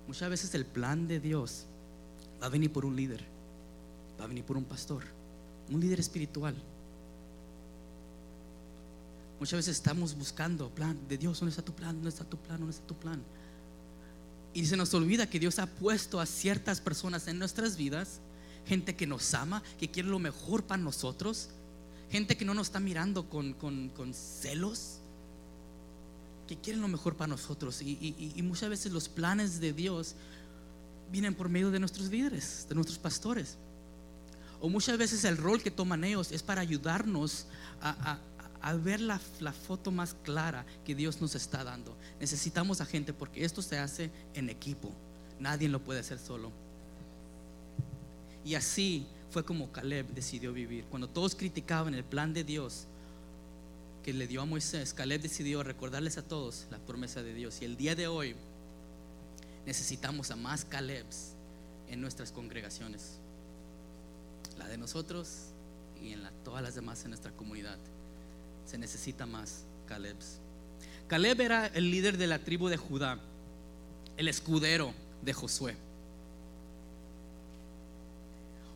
muchas 0.07 0.31
veces 0.31 0.55
el 0.55 0.65
plan 0.65 1.09
de 1.09 1.21
Dios 1.21 1.65
va 2.41 2.47
a 2.47 2.51
venir 2.51 2.73
por 2.73 2.85
un 2.85 2.97
líder, 2.97 3.25
va 4.19 4.25
a 4.25 4.29
venir 4.29 4.45
por 4.45 4.57
un 4.57 4.65
pastor, 4.65 5.05
un 5.71 5.81
líder 5.81 6.01
espiritual. 6.01 6.55
Muchas 9.39 9.59
veces 9.59 9.77
estamos 9.77 10.17
buscando 10.17 10.69
plan 10.71 10.99
de 11.09 11.17
Dios, 11.17 11.39
¿dónde 11.39 11.51
está 11.51 11.63
tu 11.63 11.73
plan? 11.73 11.95
¿Dónde 11.95 12.09
está 12.09 12.25
tu 12.25 12.37
plan? 12.37 12.59
¿Dónde 12.59 12.75
está 12.75 12.87
tu 12.87 12.97
plan? 12.97 13.23
Y 14.53 14.67
se 14.67 14.77
nos 14.77 14.93
olvida 14.95 15.31
que 15.31 15.39
Dios 15.39 15.59
ha 15.59 15.67
puesto 15.67 16.21
a 16.21 16.27
ciertas 16.27 16.81
personas 16.81 17.29
en 17.29 17.39
nuestras 17.39 17.77
vidas, 17.77 18.21
gente 18.67 18.97
que 18.97 19.07
nos 19.07 19.33
ama, 19.35 19.63
que 19.79 19.89
quiere 19.89 20.09
lo 20.09 20.19
mejor 20.19 20.65
para 20.65 20.83
nosotros, 20.83 21.51
gente 22.11 22.37
que 22.37 22.45
no 22.45 22.55
nos 22.55 22.69
está 22.69 22.81
mirando 22.81 23.29
con, 23.29 23.55
celos, 24.13 24.99
que 26.49 26.57
quieren 26.57 26.83
lo 26.83 26.89
mejor 26.89 27.15
para 27.15 27.29
nosotros. 27.29 27.81
Y, 27.83 28.41
muchas 28.43 28.69
veces 28.69 28.91
los 28.91 29.09
planes 29.09 29.61
de 29.61 29.73
Dios 29.73 30.17
vienen 31.13 31.35
por 31.35 31.49
medio 31.49 31.71
de 31.71 31.79
nuestros 31.79 32.09
líderes, 32.09 32.67
de 32.69 32.75
nuestros 32.75 32.99
pastores. 32.99 33.57
O 34.61 34.69
muchas 34.69 34.99
veces 34.99 35.23
el 35.23 35.37
rol 35.37 35.63
que 35.63 35.71
toman 35.71 36.03
ellos 36.03 36.33
es 36.33 36.43
para 36.43 36.61
ayudarnos 36.61 37.47
a 37.81 38.73
ver 38.83 39.01
la, 39.01 39.19
foto 39.19 39.93
más 39.93 40.15
clara 40.25 40.67
que 40.85 40.97
Dios 40.97 41.21
nos 41.21 41.37
está 41.37 41.63
dando. 41.63 41.97
Necesitamos 42.19 42.81
a 42.81 42.87
gente 42.87 43.13
porque 43.13 43.45
esto 43.45 43.63
se 43.63 43.79
hace 43.79 44.11
en 44.35 44.51
equipo. 44.51 44.93
Nadie 45.39 45.69
lo 45.69 45.85
puede 45.85 46.01
hacer 46.01 46.19
solo. 46.19 46.51
Y 48.45 48.55
así 48.55 49.07
fue 49.31 49.45
como 49.45 49.71
Caleb 49.71 50.07
decidió 50.15 50.53
vivir. 50.53 50.85
Cuando 50.87 51.09
todos 51.09 51.35
criticaban 51.35 51.95
el 51.95 52.03
plan 52.03 52.33
de 52.33 52.43
Dios 52.43 52.87
que 54.09 54.15
le 54.15 54.27
dio 54.27 54.41
a 54.41 54.47
Moisés, 54.47 54.95
Caleb 54.95 55.21
decidió 55.21 55.63
recordarles 55.63 56.17
a 56.17 56.23
todos 56.23 56.65
la 56.71 56.79
promesa 56.79 57.23
de 57.23 57.35
Dios. 57.35 57.61
Y 57.61 57.67
el 57.67 57.77
día 57.77 57.95
de 57.95 58.07
hoy 58.07 58.35
necesitamos 59.67 60.31
a 60.31 60.37
más 60.37 60.65
Calebs 60.65 61.35
en 61.91 62.01
nuestras 62.01 62.33
congregaciones. 62.33 63.19
La 64.57 64.67
de 64.67 64.79
nosotros 64.79 65.51
y 66.03 66.15
en 66.15 66.23
todas 66.43 66.63
las 66.63 66.75
demás 66.75 67.05
en 67.05 67.11
nuestra 67.11 67.33
comunidad 67.33 67.77
se 68.65 68.79
necesita 68.79 69.27
más 69.27 69.65
Caleb. 69.87 70.17
Caleb 71.07 71.43
era 71.43 71.67
el 71.67 71.91
líder 71.91 72.17
de 72.17 72.29
la 72.29 72.39
tribu 72.39 72.69
de 72.71 72.79
Judá, 72.79 73.19
el 74.17 74.29
escudero 74.29 74.95
de 75.21 75.35
Josué. 75.35 75.77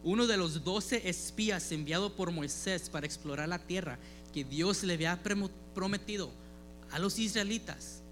Uno 0.05 0.27
de 0.27 0.37
los 0.37 0.62
doce 0.62 1.09
espías 1.09 1.73
enviado 1.73 2.15
por 2.17 2.33
Moisés 2.33 2.91
para 2.91 3.07
explorar 3.07 3.49
la 3.49 3.61
tierra 3.61 3.99
que 4.33 4.45
Dios 4.45 4.83
le 4.83 4.95
había 4.95 5.21
prometido 5.75 6.31
a 6.91 6.99
los 6.99 7.19
israelitas 7.19 8.03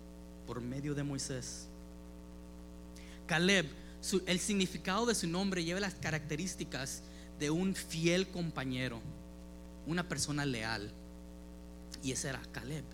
por 0.47 0.61
medio 0.61 0.95
de 0.95 1.03
Moisés. 1.03 1.67
Caleb 3.27 3.67
el 4.27 4.41
significado 4.41 5.07
de 5.07 5.15
su 5.15 5.29
nombre 5.29 5.63
lleva 5.63 5.81
las 5.81 5.95
características 5.95 7.03
de 7.39 7.51
un 7.51 7.75
fiel 7.75 8.29
compañero, 8.29 9.01
una 9.87 10.09
persona 10.09 10.47
leal. 10.47 10.91
Y 12.03 12.13
ese 12.13 12.29
era 12.29 12.41
Caleb, 12.53 12.85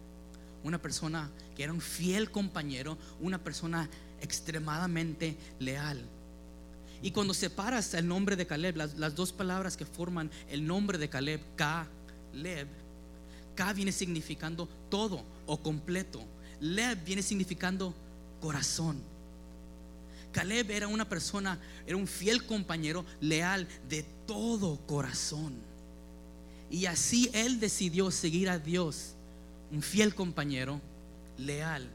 una 0.65 0.83
persona 0.83 1.31
que 1.55 1.63
era 1.63 1.73
un 1.73 1.81
fiel 1.81 2.31
compañero, 2.31 2.99
una 3.21 3.43
persona 3.43 3.89
extremadamente 4.21 5.37
leal. 5.61 6.03
Y 7.03 7.13
cuando 7.13 7.35
separas 7.35 7.95
el 7.95 8.09
nombre 8.09 8.35
de 8.35 8.47
Caleb, 8.47 8.77
las, 8.77 9.15
dos 9.15 9.33
palabras 9.33 9.77
que 9.77 9.87
forman 9.87 10.31
el 10.49 10.67
nombre 10.67 10.99
de 10.99 11.09
Caleb, 11.09 11.41
Caleb, 11.55 12.67
Ka 13.57 13.73
viene 13.73 13.91
significando 13.91 14.69
todo 14.89 15.25
o 15.47 15.57
completo. 15.61 16.23
Leb 16.61 17.05
viene 17.05 17.23
significando 17.23 17.93
corazón. 18.41 19.03
Caleb 20.37 20.71
era 20.71 20.87
una 20.87 21.09
persona, 21.09 21.59
era 21.87 21.97
un 21.97 22.07
fiel 22.07 22.45
compañero, 22.45 23.07
leal 23.21 23.67
de 23.89 24.05
todo 24.27 24.79
corazón. 24.87 25.55
Y 26.71 26.85
así 26.85 27.31
él 27.33 27.59
decidió 27.59 28.11
seguir 28.11 28.51
a 28.51 28.59
Dios, 28.59 29.15
un 29.73 29.81
fiel 29.81 30.15
compañero, 30.15 30.79
leal, 31.39 31.89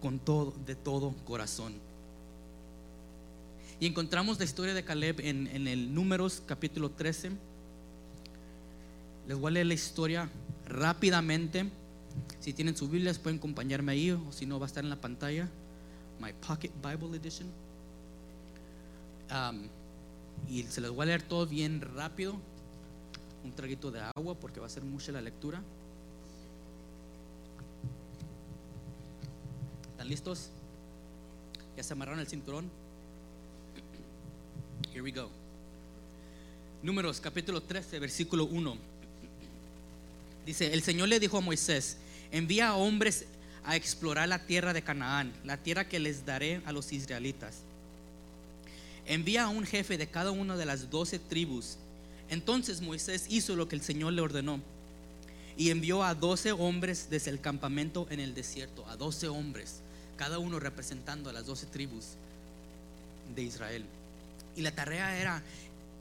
con 0.00 0.18
todo, 0.18 0.54
de 0.64 0.74
todo 0.74 1.14
corazón. 1.26 1.74
Y 3.80 3.86
encontramos 3.86 4.38
la 4.38 4.46
historia 4.46 4.72
de 4.72 4.82
Caleb 4.82 5.20
en, 5.20 5.46
en 5.48 5.68
el 5.68 5.94
Números 5.94 6.42
capítulo 6.46 6.90
13. 6.90 7.32
Les 9.28 9.36
voy 9.36 9.48
a 9.48 9.52
leer 9.52 9.66
la 9.66 9.74
historia 9.74 10.30
rápidamente. 10.66 11.70
Si 12.40 12.54
tienen 12.54 12.74
su 12.74 12.88
Biblia, 12.88 13.12
pueden 13.22 13.38
acompañarme 13.38 13.92
ahí, 13.92 14.10
o 14.10 14.32
si 14.32 14.46
no, 14.46 14.58
va 14.58 14.64
a 14.64 14.68
estar 14.68 14.82
en 14.82 14.88
la 14.88 14.96
pantalla. 14.96 15.46
My 16.18 16.32
Pocket 16.32 16.70
Bible 16.82 17.14
Edition. 17.18 17.46
Um, 19.30 19.68
y 20.48 20.62
se 20.62 20.80
les 20.80 20.90
voy 20.90 21.02
a 21.02 21.06
leer 21.06 21.22
todo 21.22 21.46
bien 21.46 21.82
rápido. 21.82 22.36
Un 23.44 23.52
traguito 23.52 23.90
de 23.90 24.00
agua 24.00 24.34
porque 24.34 24.60
va 24.60 24.66
a 24.66 24.70
ser 24.70 24.82
mucha 24.82 25.12
la 25.12 25.20
lectura. 25.20 25.62
¿Están 29.90 30.08
listos? 30.08 30.48
¿Ya 31.76 31.82
se 31.82 31.92
amarraron 31.92 32.20
el 32.20 32.26
cinturón? 32.26 32.70
Here 34.90 35.02
we 35.02 35.12
go. 35.12 35.28
Números 36.82 37.20
capítulo 37.20 37.60
13, 37.60 37.98
versículo 37.98 38.46
1. 38.46 38.97
Dice, 40.48 40.72
el 40.72 40.82
Señor 40.82 41.10
le 41.10 41.20
dijo 41.20 41.36
a 41.36 41.42
Moisés, 41.42 41.98
envía 42.32 42.68
a 42.68 42.74
hombres 42.74 43.26
a 43.64 43.76
explorar 43.76 44.30
la 44.30 44.46
tierra 44.46 44.72
de 44.72 44.80
Canaán, 44.80 45.30
la 45.44 45.58
tierra 45.58 45.86
que 45.86 45.98
les 45.98 46.24
daré 46.24 46.62
a 46.64 46.72
los 46.72 46.90
israelitas. 46.90 47.56
Envía 49.04 49.44
a 49.44 49.48
un 49.50 49.66
jefe 49.66 49.98
de 49.98 50.06
cada 50.06 50.30
una 50.30 50.56
de 50.56 50.64
las 50.64 50.88
doce 50.88 51.18
tribus. 51.18 51.76
Entonces 52.30 52.80
Moisés 52.80 53.26
hizo 53.28 53.56
lo 53.56 53.68
que 53.68 53.76
el 53.76 53.82
Señor 53.82 54.14
le 54.14 54.22
ordenó 54.22 54.62
y 55.58 55.68
envió 55.68 56.02
a 56.02 56.14
doce 56.14 56.50
hombres 56.52 57.08
desde 57.10 57.30
el 57.30 57.42
campamento 57.42 58.06
en 58.08 58.18
el 58.18 58.34
desierto, 58.34 58.88
a 58.88 58.96
doce 58.96 59.28
hombres, 59.28 59.82
cada 60.16 60.38
uno 60.38 60.58
representando 60.58 61.28
a 61.28 61.34
las 61.34 61.44
doce 61.44 61.66
tribus 61.66 62.12
de 63.36 63.42
Israel. 63.42 63.84
Y 64.56 64.62
la 64.62 64.74
tarea 64.74 65.14
era 65.20 65.42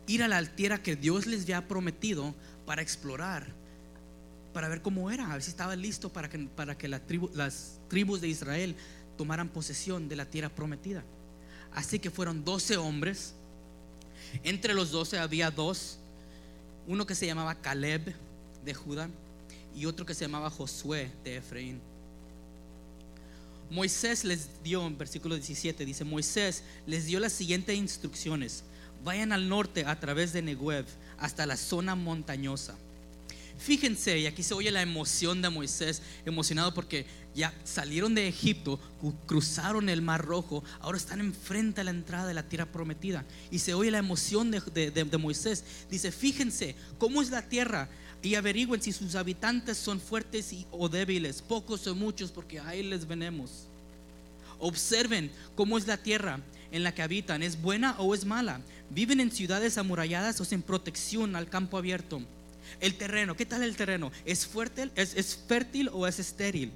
ir 0.07 0.23
a 0.23 0.29
la 0.29 0.41
tierra 0.45 0.81
que 0.81 0.95
Dios 0.95 1.25
les 1.25 1.41
había 1.41 1.67
prometido 1.67 2.33
para 2.65 2.81
explorar, 2.81 3.56
para 4.57 4.69
ver 4.69 4.81
cómo 4.81 5.11
era, 5.11 5.29
a 5.29 5.33
ver 5.33 5.43
si 5.43 5.51
estaba 5.51 5.75
listo 5.75 6.11
para 6.11 6.31
que, 6.31 6.39
para 6.39 6.75
que 6.75 6.87
las 6.87 7.01
tribus 7.89 8.21
de 8.21 8.27
Israel 8.27 8.75
tomaran 9.15 9.49
posesión 9.49 10.09
de 10.09 10.15
la 10.15 10.25
tierra 10.25 10.49
prometida. 10.49 11.03
Así 11.75 11.99
que 11.99 12.09
fueron 12.09 12.43
doce 12.43 12.75
hombres. 12.75 13.35
Entre 14.43 14.73
los 14.73 14.89
doce 14.89 15.19
había 15.19 15.51
dos, 15.51 15.99
uno 16.87 17.05
que 17.05 17.13
se 17.13 17.27
llamaba 17.27 17.53
Caleb 17.53 18.15
de 18.65 18.73
Judá 18.73 19.11
y 19.75 19.85
otro 19.85 20.07
que 20.07 20.15
se 20.15 20.25
llamaba 20.25 20.49
Josué 20.49 21.11
de 21.23 21.37
Efraín. 21.37 21.79
Moisés 23.69 24.23
les 24.23 24.49
dio, 24.63 24.87
en 24.87 24.97
versículo 24.97 25.35
17, 25.35 25.85
dice, 25.85 26.03
Moisés 26.03 26.63
les 26.87 27.05
dio 27.05 27.19
las 27.19 27.33
siguientes 27.33 27.77
instrucciones. 27.77 28.63
Vayan 29.03 29.33
al 29.33 29.49
norte 29.49 29.85
a 29.85 29.99
través 29.99 30.33
de 30.33 30.41
Negev 30.41 30.87
hasta 31.19 31.45
la 31.45 31.57
zona 31.57 31.93
montañosa. 31.93 32.75
Fíjense, 33.57 34.19
y 34.19 34.27
aquí 34.27 34.43
se 34.43 34.53
oye 34.53 34.71
la 34.71 34.81
emoción 34.81 35.41
de 35.41 35.49
Moisés, 35.49 36.01
emocionado 36.25 36.73
porque 36.73 37.05
ya 37.35 37.53
salieron 37.63 38.15
de 38.15 38.27
Egipto, 38.27 38.79
cruzaron 39.25 39.89
el 39.89 40.01
Mar 40.01 40.23
Rojo, 40.23 40.63
ahora 40.79 40.97
están 40.97 41.19
enfrente 41.19 41.81
a 41.81 41.83
la 41.83 41.91
entrada 41.91 42.27
de 42.27 42.33
la 42.33 42.47
tierra 42.47 42.65
prometida. 42.65 43.25
Y 43.51 43.59
se 43.59 43.73
oye 43.73 43.91
la 43.91 43.97
emoción 43.97 44.51
de, 44.51 44.91
de 44.91 45.17
Moisés. 45.17 45.63
Dice, 45.89 46.11
fíjense 46.11 46.75
cómo 46.97 47.21
es 47.21 47.29
la 47.29 47.41
tierra 47.41 47.89
y 48.21 48.35
averigüen 48.35 48.81
si 48.81 48.91
sus 48.91 49.15
habitantes 49.15 49.77
son 49.77 49.99
fuertes 49.99 50.53
o 50.71 50.89
débiles, 50.89 51.41
pocos 51.41 51.85
o 51.87 51.95
muchos, 51.95 52.31
porque 52.31 52.59
ahí 52.59 52.83
les 52.83 53.07
venemos. 53.07 53.67
Observen 54.59 55.31
cómo 55.55 55.77
es 55.77 55.87
la 55.87 55.97
tierra 55.97 56.39
en 56.71 56.83
la 56.83 56.93
que 56.93 57.01
habitan, 57.01 57.43
¿es 57.43 57.61
buena 57.61 57.95
o 57.99 58.13
es 58.13 58.25
mala? 58.25 58.61
¿Viven 58.89 59.19
en 59.19 59.31
ciudades 59.31 59.77
amuralladas 59.77 60.41
o 60.41 60.45
sin 60.45 60.61
protección 60.61 61.35
al 61.35 61.49
campo 61.49 61.77
abierto? 61.77 62.21
El 62.79 62.95
terreno, 62.95 63.35
¿qué 63.35 63.45
tal 63.45 63.63
el 63.63 63.75
terreno? 63.75 64.11
¿Es, 64.25 64.45
fuerte, 64.45 64.89
es, 64.95 65.15
es 65.15 65.39
fértil 65.47 65.89
o 65.91 66.07
es 66.07 66.19
estéril? 66.19 66.71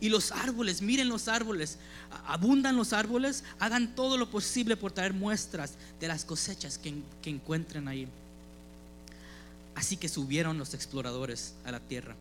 Y 0.00 0.08
los 0.08 0.30
árboles, 0.30 0.80
miren 0.80 1.08
los 1.08 1.26
árboles, 1.26 1.78
abundan 2.26 2.76
los 2.76 2.92
árboles, 2.92 3.42
hagan 3.58 3.94
todo 3.94 4.16
lo 4.16 4.30
posible 4.30 4.76
por 4.76 4.92
traer 4.92 5.12
muestras 5.12 5.74
de 5.98 6.08
las 6.08 6.24
cosechas 6.24 6.78
que, 6.78 6.94
que 7.20 7.30
encuentren 7.30 7.88
ahí. 7.88 8.06
Así 9.74 9.96
que 9.96 10.08
subieron 10.08 10.58
los 10.58 10.74
exploradores 10.74 11.54
a 11.64 11.72
la 11.72 11.80
tierra. 11.80 12.14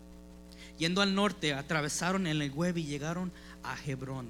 Yendo 0.79 1.01
al 1.01 1.15
norte, 1.15 1.53
atravesaron 1.53 2.27
el 2.27 2.39
Negev 2.39 2.77
y 2.77 2.85
llegaron 2.85 3.31
a 3.63 3.75
Hebrón. 3.85 4.27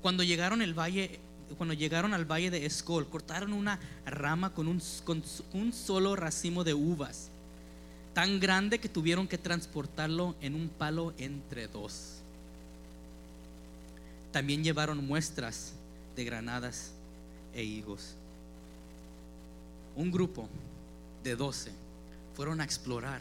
Cuando 0.00 0.22
llegaron 0.22 0.62
el 0.62 0.78
valle, 0.78 1.20
cuando 1.56 1.74
llegaron 1.74 2.14
al 2.14 2.24
valle 2.24 2.50
de 2.50 2.66
Escol, 2.66 3.08
cortaron 3.08 3.52
una 3.52 3.78
rama 4.06 4.52
con 4.52 4.68
un, 4.68 4.80
con 5.04 5.22
un 5.52 5.72
solo 5.72 6.16
racimo 6.16 6.64
de 6.64 6.74
uvas, 6.74 7.30
tan 8.14 8.40
grande 8.40 8.78
que 8.78 8.88
tuvieron 8.88 9.28
que 9.28 9.38
transportarlo 9.38 10.34
en 10.40 10.54
un 10.54 10.68
palo 10.68 11.14
entre 11.18 11.68
dos. 11.68 12.18
También 14.32 14.64
llevaron 14.64 15.06
muestras 15.06 15.74
de 16.16 16.24
granadas 16.24 16.92
e 17.54 17.62
higos. 17.62 18.14
Un 19.94 20.10
grupo 20.10 20.48
de 21.22 21.36
doce 21.36 21.72
fueron 22.34 22.60
a 22.60 22.64
explorar 22.64 23.20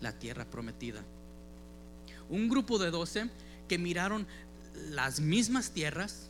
la 0.00 0.12
tierra 0.12 0.44
prometida. 0.44 1.02
Un 2.28 2.48
grupo 2.48 2.78
de 2.78 2.90
doce 2.90 3.28
que 3.68 3.78
miraron 3.78 4.26
las 4.90 5.20
mismas 5.20 5.70
tierras, 5.70 6.28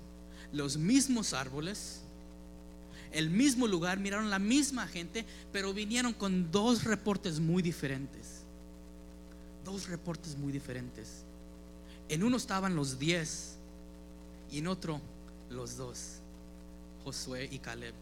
los 0.52 0.76
mismos 0.76 1.32
árboles, 1.32 2.00
el 3.12 3.30
mismo 3.30 3.66
lugar, 3.66 3.98
miraron 3.98 4.30
la 4.30 4.38
misma 4.38 4.86
gente, 4.86 5.24
pero 5.52 5.74
vinieron 5.74 6.12
con 6.12 6.50
dos 6.50 6.84
reportes 6.84 7.40
muy 7.40 7.62
diferentes. 7.62 8.42
Dos 9.64 9.88
reportes 9.88 10.36
muy 10.36 10.52
diferentes. 10.52 11.24
En 12.08 12.22
uno 12.22 12.36
estaban 12.36 12.74
los 12.74 12.98
diez 12.98 13.56
y 14.50 14.58
en 14.58 14.66
otro 14.66 15.00
los 15.50 15.76
dos, 15.76 16.16
Josué 17.04 17.48
y 17.50 17.58
Caleb. 17.58 17.94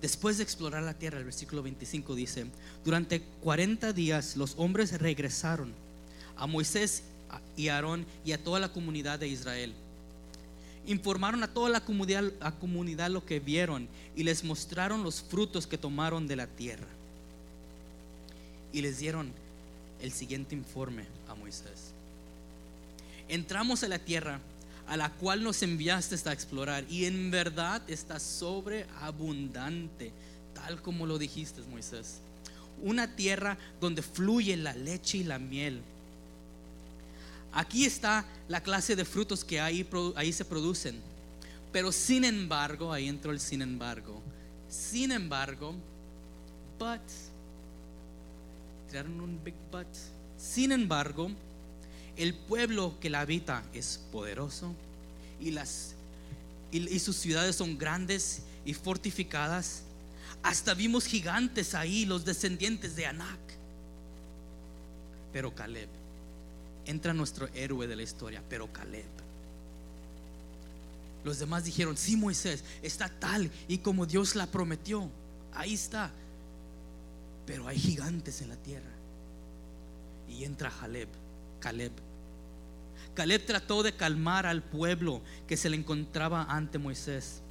Después 0.00 0.36
de 0.36 0.44
explorar 0.44 0.84
la 0.84 0.94
tierra, 0.94 1.18
el 1.18 1.24
versículo 1.24 1.62
25 1.64 2.14
dice, 2.14 2.46
durante 2.84 3.20
40 3.42 3.92
días 3.92 4.36
los 4.36 4.54
hombres 4.56 4.96
regresaron 5.00 5.72
a 6.38 6.46
Moisés 6.46 7.02
y 7.56 7.68
Aarón 7.68 8.06
y 8.24 8.32
a 8.32 8.42
toda 8.42 8.60
la 8.60 8.72
comunidad 8.72 9.18
de 9.18 9.28
Israel. 9.28 9.74
Informaron 10.86 11.42
a 11.42 11.52
toda 11.52 11.68
la 11.68 11.84
comunidad, 11.84 12.32
comunidad 12.60 13.10
lo 13.10 13.26
que 13.26 13.40
vieron 13.40 13.88
y 14.16 14.22
les 14.22 14.42
mostraron 14.42 15.02
los 15.02 15.20
frutos 15.20 15.66
que 15.66 15.76
tomaron 15.76 16.26
de 16.26 16.36
la 16.36 16.46
tierra. 16.46 16.86
Y 18.72 18.80
les 18.80 18.98
dieron 18.98 19.30
el 20.00 20.12
siguiente 20.12 20.54
informe 20.54 21.04
a 21.28 21.34
Moisés. 21.34 21.92
Entramos 23.28 23.82
a 23.82 23.88
la 23.88 23.98
tierra 23.98 24.40
a 24.88 24.96
la 24.96 25.10
cual 25.10 25.42
nos 25.42 25.62
enviaste 25.62 26.16
a 26.28 26.32
explorar. 26.32 26.84
Y 26.88 27.04
en 27.04 27.30
verdad 27.30 27.82
está 27.88 28.18
sobreabundante, 28.18 30.12
tal 30.54 30.80
como 30.80 31.06
lo 31.06 31.18
dijiste, 31.18 31.60
Moisés. 31.70 32.20
Una 32.82 33.14
tierra 33.14 33.58
donde 33.80 34.02
fluye 34.02 34.56
la 34.56 34.72
leche 34.72 35.18
y 35.18 35.24
la 35.24 35.38
miel. 35.38 35.82
Aquí 37.52 37.84
está 37.84 38.24
la 38.48 38.62
clase 38.62 38.94
de 38.94 39.04
frutos 39.04 39.44
que 39.44 39.60
ahí, 39.60 39.88
ahí 40.16 40.32
se 40.32 40.44
producen. 40.44 41.00
Pero 41.72 41.92
sin 41.92 42.24
embargo, 42.24 42.92
ahí 42.92 43.08
entró 43.08 43.32
el 43.32 43.40
sin 43.40 43.62
embargo. 43.62 44.22
Sin 44.68 45.12
embargo, 45.12 45.74
but, 46.78 47.00
un 48.94 49.40
big 49.44 49.54
but. 49.70 49.86
Sin 50.38 50.72
embargo, 50.72 51.30
el 52.16 52.34
pueblo 52.34 52.94
que 53.00 53.10
la 53.10 53.20
habita 53.20 53.62
es 53.72 54.00
poderoso 54.12 54.74
y, 55.40 55.50
las, 55.50 55.94
y, 56.70 56.88
y 56.88 56.98
sus 56.98 57.16
ciudades 57.16 57.56
son 57.56 57.78
grandes 57.78 58.42
y 58.64 58.74
fortificadas. 58.74 59.82
Hasta 60.42 60.74
vimos 60.74 61.04
gigantes 61.06 61.74
ahí, 61.74 62.04
los 62.04 62.24
descendientes 62.24 62.94
de 62.96 63.06
Anak. 63.06 63.38
Pero 65.32 65.54
Caleb, 65.54 65.88
entra 66.88 67.12
nuestro 67.12 67.48
héroe 67.54 67.86
de 67.86 67.96
la 67.96 68.02
historia, 68.02 68.42
pero 68.48 68.72
Caleb. 68.72 69.04
Los 71.22 71.38
demás 71.38 71.64
dijeron, 71.64 71.98
sí 71.98 72.16
Moisés, 72.16 72.64
está 72.82 73.08
tal 73.08 73.50
y 73.68 73.78
como 73.78 74.06
Dios 74.06 74.34
la 74.34 74.46
prometió. 74.46 75.10
Ahí 75.52 75.74
está. 75.74 76.10
Pero 77.46 77.68
hay 77.68 77.78
gigantes 77.78 78.40
en 78.40 78.48
la 78.48 78.56
tierra. 78.56 78.90
Y 80.30 80.44
entra 80.44 80.72
Caleb, 80.80 81.08
Caleb. 81.60 81.92
Caleb 83.14 83.44
trató 83.44 83.82
de 83.82 83.94
calmar 83.94 84.46
al 84.46 84.62
pueblo 84.62 85.20
que 85.46 85.58
se 85.58 85.68
le 85.68 85.76
encontraba 85.76 86.44
ante 86.44 86.78
Moisés. 86.78 87.42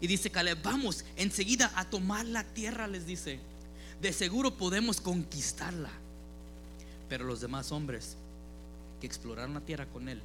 Y 0.00 0.08
dice 0.08 0.30
Caleb, 0.30 0.58
vamos 0.64 1.04
enseguida 1.14 1.70
a 1.76 1.88
tomar 1.88 2.26
la 2.26 2.42
tierra, 2.42 2.88
les 2.88 3.06
dice. 3.06 3.38
De 4.00 4.12
seguro 4.12 4.56
podemos 4.56 5.00
conquistarla. 5.00 5.90
Pero 7.08 7.24
los 7.24 7.40
demás 7.40 7.70
hombres 7.70 8.16
que 9.02 9.08
exploraron 9.08 9.54
la 9.54 9.60
tierra 9.60 9.86
con 9.86 10.08
él 10.08 10.22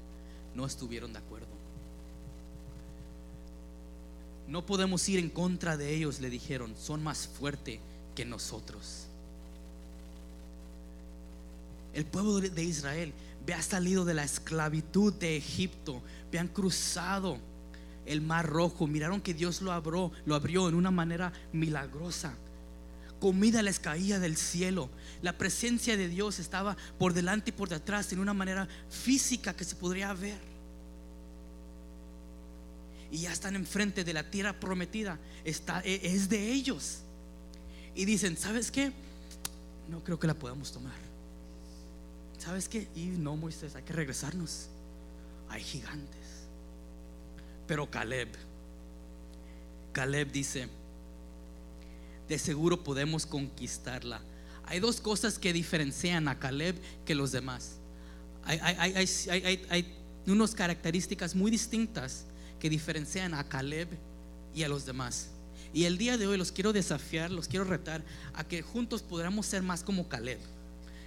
no 0.54 0.64
estuvieron 0.64 1.12
de 1.12 1.18
acuerdo. 1.18 1.48
No 4.48 4.68
podemos 4.68 5.10
ir 5.10 5.18
en 5.18 5.32
contra 5.32 5.78
de 5.78 5.96
ellos, 5.96 6.20
le 6.20 6.30
dijeron, 6.30 6.76
son 6.78 7.04
más 7.04 7.28
fuertes 7.28 7.80
que 8.16 8.24
nosotros. 8.24 9.08
El 11.92 12.06
pueblo 12.06 12.40
de 12.40 12.64
Israel 12.64 13.14
había 13.42 13.64
salido 13.64 14.06
de 14.06 14.14
la 14.14 14.24
esclavitud 14.24 15.12
de 15.12 15.38
Egipto, 15.38 16.00
habían 16.28 16.48
cruzado 16.48 17.40
el 18.06 18.22
mar 18.22 18.46
rojo, 18.48 18.86
miraron 18.86 19.22
que 19.22 19.34
Dios 19.34 19.60
lo 19.64 19.72
abrió, 19.72 20.12
lo 20.28 20.36
abrió 20.36 20.70
en 20.70 20.76
una 20.76 20.92
manera 20.92 21.34
milagrosa. 21.52 22.36
Comida 23.20 23.62
les 23.62 23.80
caía 23.80 24.20
del 24.20 24.38
cielo. 24.38 24.90
La 25.22 25.38
presencia 25.38 25.98
de 25.98 26.08
Dios 26.08 26.40
estaba 26.40 26.78
por 26.98 27.14
delante 27.14 27.50
y 27.50 27.54
por 27.54 27.70
detrás 27.70 28.12
en 28.14 28.20
una 28.20 28.34
manera 28.34 28.68
física 28.90 29.56
que 29.56 29.64
se 29.64 29.76
podría 29.76 30.14
ver 30.14 30.58
y 33.12 33.20
ya 33.20 33.32
están 33.32 33.56
enfrente 33.56 34.04
de 34.04 34.14
la 34.14 34.30
tierra 34.30 34.60
prometida, 34.60 35.20
está, 35.44 35.82
e, 35.84 36.00
es 36.04 36.30
de 36.30 36.52
ellos. 36.52 37.00
Y 37.96 38.06
dicen, 38.06 38.38
¿sabes 38.38 38.72
qué? 38.72 38.92
No 39.90 40.04
creo 40.04 40.20
que 40.20 40.28
la 40.28 40.34
podamos 40.34 40.72
tomar. 40.72 40.94
¿Sabes 42.38 42.68
qué? 42.70 42.88
Y 42.96 43.06
no, 43.06 43.36
Moisés, 43.36 43.76
hay 43.76 43.84
que 43.84 43.94
regresarnos. 43.94 44.68
Hay 45.50 45.64
gigantes. 45.64 46.46
Pero 47.66 47.90
Caleb, 47.90 48.30
Caleb 49.94 50.32
dice, 50.32 50.70
de 52.28 52.40
seguro 52.40 52.84
podemos 52.84 53.26
conquistarla. 53.26 54.22
Hay 54.66 54.80
dos 54.80 55.00
cosas 55.00 55.40
que 55.40 55.54
diferencian 55.54 56.28
a 56.28 56.40
Caleb 56.40 56.76
que 57.06 57.16
los 57.16 57.32
demás. 57.32 57.78
Hay, 58.44 58.60
hay, 58.60 59.08
hay, 59.30 59.66
hay 59.70 59.98
unas 60.26 60.54
características 60.54 61.36
muy 61.36 61.52
distintas 61.52 62.26
que 62.60 62.70
diferencian 62.70 63.34
a 63.34 63.48
Caleb 63.48 63.88
y 64.54 64.64
a 64.64 64.70
los 64.70 64.86
demás. 64.86 65.30
Y 65.74 65.86
el 65.86 65.98
día 65.98 66.18
de 66.18 66.28
hoy 66.28 66.38
los 66.38 66.52
quiero 66.52 66.74
desafiar, 66.74 67.32
los 67.32 67.48
quiero 67.48 67.66
retar 67.66 68.04
a 68.34 68.44
que 68.44 68.62
juntos 68.62 69.02
podamos 69.02 69.46
ser 69.46 69.62
más 69.62 69.84
como 69.84 70.08
Caleb. 70.08 70.40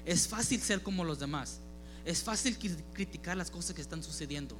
Es 0.05 0.29
fácil 0.29 0.61
ser 0.61 0.83
como 0.83 1.05
los 1.05 1.19
demás. 1.19 1.61
Es 2.05 2.23
fácil 2.23 2.57
criticar 2.93 3.37
las 3.37 3.51
cosas 3.51 3.75
que 3.75 3.83
están 3.83 4.03
sucediendo. 4.03 4.57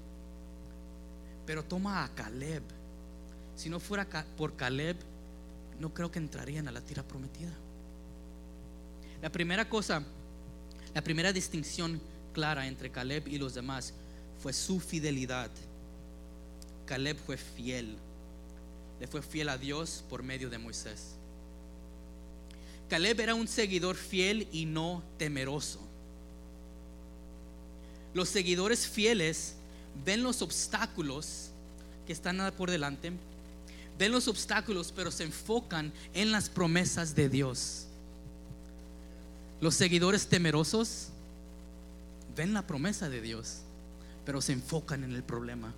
Pero 1.47 1.65
toma 1.65 2.05
a 2.05 2.15
Caleb. 2.15 2.63
Si 3.57 3.69
no 3.69 3.81
fuera 3.81 4.07
por 4.37 4.57
Caleb, 4.57 4.97
no 5.81 5.93
creo 5.93 6.13
que 6.13 6.19
entrarían 6.19 6.69
a 6.69 6.73
la 6.73 6.83
tierra 6.83 7.03
prometida. 7.03 7.53
La 9.23 9.33
primera 9.33 9.69
cosa, 9.69 10.03
la 10.95 11.03
primera 11.03 11.33
distinción 11.33 12.01
clara 12.33 12.67
entre 12.67 12.91
Caleb 12.91 13.27
y 13.27 13.39
los 13.39 13.55
demás 13.55 13.95
fue 14.43 14.53
su 14.53 14.79
fidelidad. 14.79 15.51
Caleb 16.87 17.17
fue 17.25 17.37
fiel. 17.37 17.97
Le 19.01 19.07
fue 19.07 19.23
fiel 19.23 19.49
a 19.49 19.57
Dios 19.57 20.05
por 20.09 20.23
medio 20.23 20.51
de 20.51 20.59
Moisés. 20.59 21.15
Caleb 22.91 23.21
era 23.21 23.35
un 23.35 23.49
seguidor 23.49 23.97
fiel 23.97 24.49
y 24.53 24.67
no 24.67 25.03
temeroso. 25.17 25.81
Los 28.13 28.29
seguidores 28.29 28.87
fieles 28.87 29.55
ven 30.05 30.23
los 30.23 30.43
obstáculos 30.43 31.51
que 32.07 32.13
están 32.13 32.53
por 32.57 32.71
delante, 32.71 33.13
ven 34.01 34.13
los 34.13 34.29
obstáculos, 34.29 34.95
pero 34.97 35.11
se 35.11 35.25
enfocan 35.25 35.93
en 36.15 36.33
las 36.33 36.49
promesas 36.49 37.15
de 37.15 37.29
Dios. 37.29 37.85
Los 39.61 39.75
seguidores 39.75 40.27
temerosos 40.27 41.09
ven 42.35 42.55
la 42.55 42.67
promesa 42.67 43.11
de 43.11 43.21
Dios, 43.21 43.59
pero 44.25 44.41
se 44.41 44.55
enfocan 44.55 45.05
en 45.05 45.13
el 45.13 45.23
problema. 45.23 45.75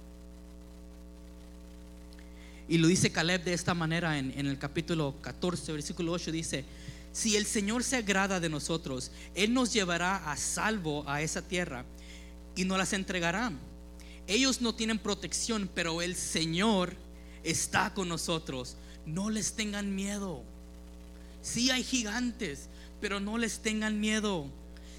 Y 2.69 2.79
lo 2.79 2.87
dice 2.87 3.11
Caleb 3.11 3.43
de 3.43 3.55
esta 3.55 3.75
manera 3.75 4.17
en, 4.17 4.47
el 4.47 4.57
capítulo 4.57 5.17
14, 5.21 5.73
versículo 5.73 6.13
8, 6.13 6.31
dice, 6.31 6.65
si 7.13 7.37
el 7.37 7.45
Señor 7.45 7.83
se 7.83 7.97
agrada 7.97 8.39
de 8.39 8.49
nosotros, 8.49 9.11
Él 9.35 9.53
nos 9.53 9.73
llevará 9.73 10.31
a 10.31 10.37
salvo 10.37 11.03
a 11.09 11.23
esa 11.23 11.43
tierra 11.43 11.85
y 12.55 12.65
nos 12.67 12.79
las 12.79 12.93
entregará. 12.93 13.51
Ellos 14.29 14.61
no 14.61 14.77
tienen 14.77 15.01
protección, 15.01 15.69
pero 15.75 16.03
el 16.03 16.15
Señor 16.15 16.95
está 17.45 17.93
con 17.95 18.09
nosotros. 18.09 18.77
No 19.07 19.31
les 19.31 19.55
tengan 19.55 19.95
miedo. 19.95 20.43
Sí 21.43 21.71
hay 21.71 21.83
gigantes, 21.83 22.69
pero 23.01 23.21
no 23.21 23.39
les 23.39 23.61
tengan 23.61 24.01
miedo. 24.01 24.47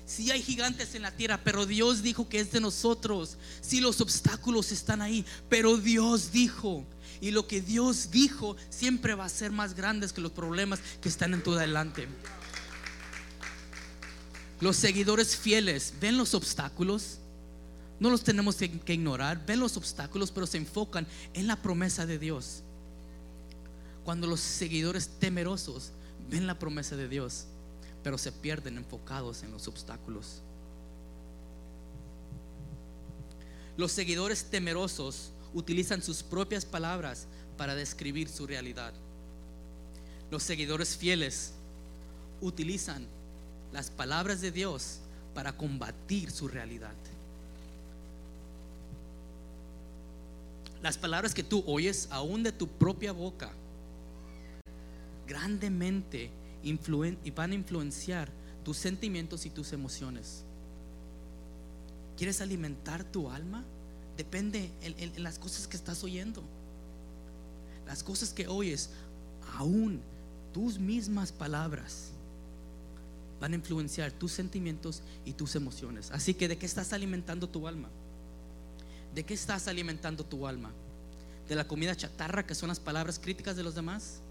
Sí 0.05 0.31
hay 0.31 0.41
gigantes 0.41 0.95
en 0.95 1.03
la 1.03 1.11
tierra, 1.11 1.41
pero 1.43 1.65
Dios 1.65 2.01
dijo 2.01 2.27
que 2.27 2.39
es 2.39 2.51
de 2.51 2.59
nosotros. 2.59 3.37
Sí 3.61 3.79
los 3.79 4.01
obstáculos 4.01 4.71
están 4.71 5.01
ahí, 5.01 5.25
pero 5.49 5.77
Dios 5.77 6.31
dijo 6.31 6.85
y 7.23 7.31
lo 7.31 7.47
que 7.47 7.61
Dios 7.61 8.11
dijo 8.11 8.57
siempre 8.69 9.15
va 9.15 9.23
a 9.23 9.29
ser 9.29 9.49
más 9.49 9.75
grandes 9.75 10.11
que 10.11 10.19
los 10.19 10.33
problemas 10.33 10.81
que 11.01 11.07
están 11.07 11.33
en 11.33 11.41
tu 11.41 11.53
adelante. 11.53 12.09
Los 14.59 14.75
seguidores 14.75 15.37
fieles 15.37 15.93
ven 16.01 16.17
los 16.17 16.33
obstáculos, 16.33 17.19
no 18.03 18.09
los 18.09 18.21
tenemos 18.21 18.57
que, 18.57 18.93
ignorar, 18.93 19.45
ven 19.45 19.61
los 19.61 19.77
obstáculos, 19.77 20.29
pero 20.29 20.45
se 20.45 20.57
enfocan 20.57 21.07
en 21.33 21.47
la 21.47 21.61
promesa 21.61 22.05
de 22.05 22.19
Dios. 22.19 22.61
Cuando 24.03 24.27
los 24.27 24.41
seguidores 24.41 25.07
temerosos 25.21 25.93
ven 26.29 26.45
la 26.45 26.59
promesa 26.59 26.97
de 26.97 27.07
Dios, 27.07 27.45
pero 28.03 28.17
se 28.17 28.33
pierden 28.33 28.75
enfocados 28.75 29.43
en 29.43 29.53
los 29.53 29.69
obstáculos. 29.69 30.41
Los 33.77 33.93
seguidores 33.93 34.49
temerosos 34.51 35.31
utilizan 35.53 36.01
sus 36.01 36.23
propias 36.23 36.65
palabras 36.65 37.25
para 37.55 37.73
describir 37.73 38.27
su 38.27 38.45
realidad. 38.45 38.93
Los 40.29 40.43
seguidores 40.43 40.97
fieles 40.97 41.53
utilizan 42.41 43.07
las 43.71 43.89
palabras 43.89 44.41
de 44.41 44.51
Dios 44.51 44.99
para 45.33 45.55
combatir 45.55 46.31
su 46.31 46.49
realidad. 46.49 46.95
Las 50.83 50.97
palabras 50.97 51.33
que 51.33 51.43
tú 51.43 51.63
oyes 51.65 52.09
aún 52.11 52.43
de 52.43 52.51
tu 52.51 52.67
propia 52.67 53.13
boca 53.13 53.53
grandemente 55.25 56.29
y 56.61 57.31
van 57.31 57.51
a 57.51 57.55
influenciar 57.55 58.29
tus 58.65 58.77
sentimientos 58.77 59.45
y 59.45 59.49
tus 59.49 59.71
emociones. 59.71 60.43
¿Quieres 62.17 62.41
alimentar 62.41 63.05
tu 63.05 63.29
alma? 63.29 63.63
Depende 64.17 64.71
en, 64.81 65.23
las 65.23 65.39
cosas 65.39 65.67
que 65.67 65.77
estás 65.77 66.03
oyendo. 66.03 66.43
Las 67.87 68.03
cosas 68.03 68.33
que 68.33 68.47
oyes, 68.49 68.89
aún 69.57 70.01
tus 70.53 70.79
mismas 70.79 71.31
palabras 71.31 72.09
van 73.39 73.53
a 73.53 73.55
influenciar 73.55 74.11
tus 74.11 74.33
sentimientos 74.33 75.01
y 75.23 75.31
tus 75.31 75.55
emociones. 75.55 76.11
Así 76.11 76.33
que 76.33 76.49
¿de 76.49 76.57
qué 76.57 76.65
estás 76.65 76.91
alimentando 76.91 77.47
tu 77.47 77.69
alma? 77.69 77.87
¿De 79.13 79.23
qué 79.23 79.33
estás 79.33 79.67
alimentando 79.67 80.25
tu 80.25 80.47
alma? 80.47 80.71
¿De 81.47 81.55
la 81.55 81.67
comida 81.67 81.95
chatarra 81.95 82.45
que 82.45 82.55
son 82.55 82.69
las 82.69 82.79
palabras 82.79 83.19
críticas 83.19 83.55
de 83.55 83.63
los 83.63 83.75
demás? 83.75 84.21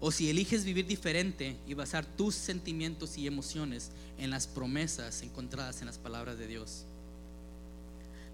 O 0.00 0.12
si 0.12 0.30
eliges 0.30 0.64
vivir 0.64 0.86
diferente 0.86 1.56
y 1.66 1.74
basar 1.74 2.04
tus 2.04 2.34
sentimientos 2.34 3.16
y 3.16 3.26
emociones 3.26 3.90
en 4.18 4.30
las 4.30 4.46
promesas 4.46 5.22
encontradas 5.22 5.80
en 5.80 5.86
las 5.86 5.98
palabras 5.98 6.38
de 6.38 6.46
Dios. 6.46 6.84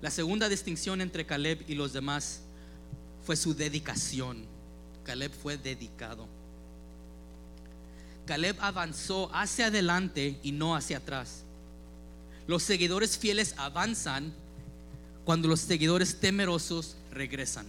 La 0.03 0.11
segunda 0.11 0.49
distinción 0.49 1.01
entre 1.01 1.25
Caleb 1.25 1.65
y 1.67 1.75
los 1.75 1.93
demás 1.93 2.41
fue 3.25 3.37
su 3.37 3.55
dedicación. 3.55 4.45
Caleb 5.05 5.33
fue 5.33 5.57
dedicado. 5.57 6.27
Caleb 8.27 8.57
avanzó 8.61 9.31
hacia 9.35 9.67
adelante 9.67 10.39
y 10.43 10.53
no 10.53 10.75
hacia 10.77 10.99
atrás. 10.99 11.44
Los 12.47 12.63
seguidores 12.63 13.17
fieles 13.17 13.55
avanzan 13.57 14.33
cuando 15.25 15.49
los 15.49 15.61
seguidores 15.61 16.21
temerosos 16.21 16.97
regresan. 17.11 17.67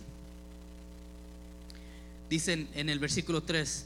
Dicen 2.30 2.68
en 2.74 2.90
el 2.90 3.00
versículo 3.00 3.44
3, 3.44 3.86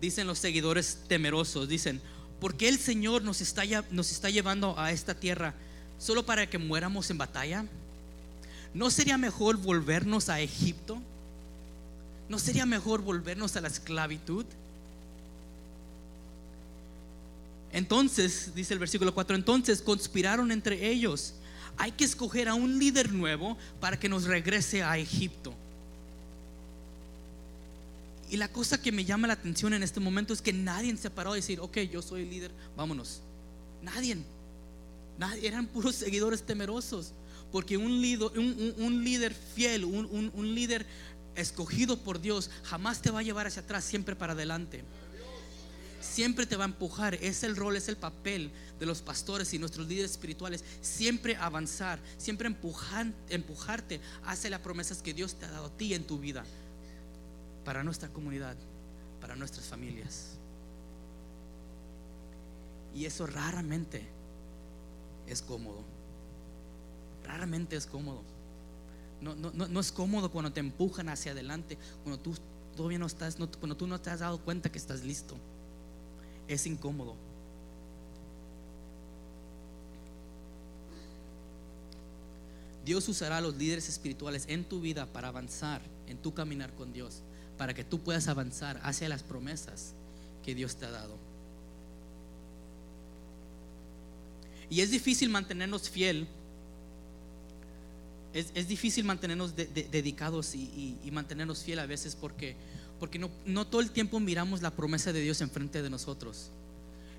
dicen 0.00 0.26
los 0.26 0.38
seguidores 0.38 0.98
temerosos, 1.06 1.68
dicen, 1.68 2.00
¿por 2.40 2.56
qué 2.56 2.68
el 2.68 2.78
Señor 2.78 3.22
nos 3.22 3.40
está, 3.40 3.62
nos 3.90 4.10
está 4.10 4.30
llevando 4.30 4.78
a 4.78 4.90
esta 4.90 5.14
tierra 5.14 5.54
solo 5.98 6.26
para 6.26 6.48
que 6.48 6.58
muéramos 6.58 7.10
en 7.10 7.18
batalla? 7.18 7.64
¿No 8.74 8.90
sería 8.90 9.18
mejor 9.18 9.58
volvernos 9.58 10.28
a 10.28 10.40
Egipto? 10.40 10.98
¿No 12.28 12.38
sería 12.38 12.66
mejor 12.66 13.02
volvernos 13.02 13.54
a 13.56 13.60
la 13.60 13.68
esclavitud? 13.68 14.46
Entonces, 17.72 18.54
dice 18.54 18.74
el 18.74 18.78
versículo 18.78 19.14
4, 19.14 19.34
entonces 19.34 19.80
conspiraron 19.80 20.52
entre 20.52 20.90
ellos. 20.90 21.34
Hay 21.78 21.92
que 21.92 22.04
escoger 22.04 22.48
a 22.48 22.54
un 22.54 22.78
líder 22.78 23.12
nuevo 23.12 23.56
para 23.80 23.98
que 23.98 24.10
nos 24.10 24.24
regrese 24.24 24.82
a 24.82 24.98
Egipto. 24.98 25.54
Y 28.30 28.36
la 28.36 28.48
cosa 28.48 28.80
que 28.80 28.92
me 28.92 29.04
llama 29.04 29.26
la 29.26 29.34
atención 29.34 29.72
en 29.74 29.82
este 29.82 30.00
momento 30.00 30.32
es 30.32 30.42
que 30.42 30.52
nadie 30.52 30.94
se 30.96 31.10
paró 31.10 31.32
a 31.32 31.36
decir, 31.36 31.60
ok, 31.60 31.78
yo 31.80 32.02
soy 32.02 32.22
el 32.22 32.30
líder, 32.30 32.50
vámonos. 32.76 33.20
Nadie. 33.82 34.18
Nadie 35.18 35.48
eran 35.48 35.66
puros 35.66 35.94
seguidores 35.94 36.42
temerosos. 36.42 37.12
Porque 37.50 37.76
un 37.76 38.00
líder, 38.00 38.38
un, 38.38 39.04
líder 39.04 39.34
fiel, 39.34 39.84
un 39.84 40.54
líder 40.54 40.86
escogido 41.36 41.98
por 41.98 42.20
Dios, 42.20 42.50
jamás 42.64 43.02
te 43.02 43.10
va 43.10 43.20
a 43.20 43.22
llevar 43.22 43.46
hacia 43.46 43.62
atrás, 43.62 43.84
siempre 43.84 44.16
para 44.16 44.32
adelante 44.32 44.82
siempre 46.02 46.46
te 46.46 46.56
va 46.56 46.64
a 46.64 46.68
empujar. 46.68 47.14
Es 47.14 47.42
el 47.42 47.56
rol, 47.56 47.76
es 47.76 47.88
el 47.88 47.96
papel 47.96 48.50
de 48.78 48.86
los 48.86 49.02
pastores 49.02 49.52
y 49.54 49.58
nuestros 49.58 49.86
líderes 49.86 50.12
espirituales. 50.12 50.64
Siempre 50.80 51.36
avanzar, 51.36 52.00
siempre 52.18 52.46
empujar, 52.46 53.06
empujarte 53.28 54.00
hacia 54.24 54.50
las 54.50 54.60
promesas 54.60 55.02
que 55.02 55.14
Dios 55.14 55.34
te 55.34 55.46
ha 55.46 55.50
dado 55.50 55.66
a 55.66 55.76
ti 55.76 55.94
en 55.94 56.04
tu 56.04 56.18
vida. 56.18 56.44
Para 57.64 57.84
nuestra 57.84 58.08
comunidad, 58.08 58.56
para 59.20 59.36
nuestras 59.36 59.66
familias. 59.66 60.36
Y 62.94 63.06
eso 63.06 63.26
raramente 63.26 64.06
es 65.26 65.40
cómodo. 65.40 65.82
Raramente 67.24 67.76
es 67.76 67.86
cómodo. 67.86 68.22
No, 69.20 69.36
no, 69.36 69.52
no, 69.52 69.80
es 69.80 69.92
cómodo 69.92 70.32
cuando 70.32 70.52
te 70.52 70.58
empujan 70.58 71.08
hacia 71.08 71.30
adelante, 71.30 71.78
cuando 72.02 72.20
tú 72.20 72.34
todavía 72.76 72.98
no 72.98 73.06
estás, 73.06 73.36
cuando 73.36 73.76
tú 73.76 73.86
no 73.86 74.00
te 74.00 74.10
has 74.10 74.18
dado 74.18 74.40
cuenta 74.40 74.72
que 74.72 74.78
estás 74.78 75.04
listo 75.04 75.36
es 76.54 76.66
incómodo. 76.66 77.14
Dios 82.84 83.08
usará 83.08 83.38
a 83.38 83.40
los 83.40 83.56
líderes 83.56 83.88
espirituales 83.88 84.44
en 84.48 84.64
tu 84.64 84.80
vida 84.80 85.06
para 85.06 85.28
avanzar 85.28 85.80
en 86.08 86.18
tu 86.18 86.34
caminar 86.34 86.72
con 86.74 86.92
Dios, 86.92 87.22
para 87.56 87.74
que 87.74 87.84
tú 87.84 88.00
puedas 88.00 88.28
avanzar 88.28 88.80
hacia 88.82 89.08
las 89.08 89.22
promesas 89.22 89.94
que 90.44 90.54
Dios 90.54 90.76
te 90.76 90.86
ha 90.86 90.90
dado. 90.90 91.16
Y 94.68 94.80
es 94.80 94.90
difícil 94.90 95.28
mantenernos 95.28 95.88
fiel, 95.88 96.26
es, 98.32 98.66
difícil 98.66 99.04
mantenernos 99.04 99.54
dedicados 99.54 100.54
y, 100.54 100.96
y 101.04 101.10
mantenernos 101.10 101.62
fiel 101.62 101.78
a 101.78 101.86
veces 101.86 102.16
porque 102.16 102.56
porque 103.02 103.18
no, 103.18 103.66
todo 103.66 103.80
el 103.80 103.90
tiempo 103.90 104.20
miramos 104.20 104.62
la 104.62 104.70
promesa 104.70 105.12
de 105.12 105.20
Dios 105.20 105.40
enfrente 105.40 105.82
de 105.82 105.90
nosotros. 105.90 106.52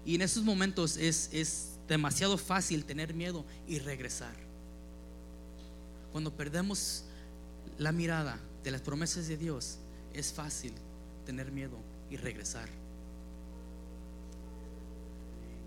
Y 0.06 0.16
en 0.16 0.22
esos 0.22 0.42
momentos 0.42 0.96
es, 0.96 1.28
es 1.34 1.72
demasiado 1.90 2.38
fácil 2.38 2.86
tener 2.86 3.14
miedo 3.14 3.44
y 3.68 3.80
regresar. 3.80 4.34
Cuando 6.14 6.34
perdemos 6.34 7.04
la 7.78 7.92
mirada 7.92 8.40
de 8.64 8.72
las 8.72 8.80
promesas 8.80 9.28
de 9.28 9.36
Dios, 9.36 9.78
es 10.14 10.32
fácil 10.32 10.72
tener 11.26 11.52
miedo 11.52 11.78
y 12.10 12.16
regresar. 12.16 12.70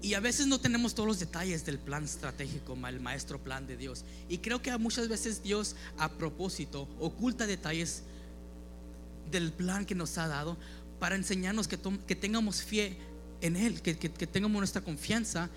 Y 0.00 0.14
a 0.14 0.20
veces 0.20 0.46
no 0.46 0.58
tenemos 0.58 0.94
todos 0.94 1.08
los 1.08 1.18
detalles 1.18 1.66
del 1.66 1.78
plan 1.78 2.04
estratégico, 2.04 2.74
el 2.88 3.00
maestro 3.00 3.38
plan 3.38 3.66
de 3.66 3.76
Dios. 3.76 4.02
Y 4.30 4.38
creo 4.38 4.62
que 4.62 4.74
muchas 4.78 5.08
veces 5.08 5.42
Dios 5.42 5.76
a 5.98 6.10
propósito 6.10 6.88
oculta 7.00 7.46
detalles 7.46 8.04
del 9.30 9.52
plan 9.52 9.84
que 9.84 9.94
nos 9.94 10.18
ha 10.18 10.28
dado 10.28 10.56
para 10.98 11.16
enseñarnos 11.16 11.68
que, 11.68 11.78
que 12.06 12.16
tengamos 12.16 12.62
fe 12.62 12.96
en 13.40 13.56
Él, 13.56 13.82
que, 13.82 13.96
que 13.96 14.26
tengamos 14.26 14.58
nuestra 14.58 14.80
confianza 14.80 15.50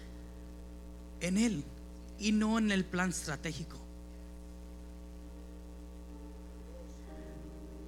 en 1.22 1.38
Él 1.38 1.64
y 2.20 2.32
no 2.32 2.58
en 2.58 2.72
el 2.72 2.86
plan 2.86 3.10
estratégico. 3.10 3.78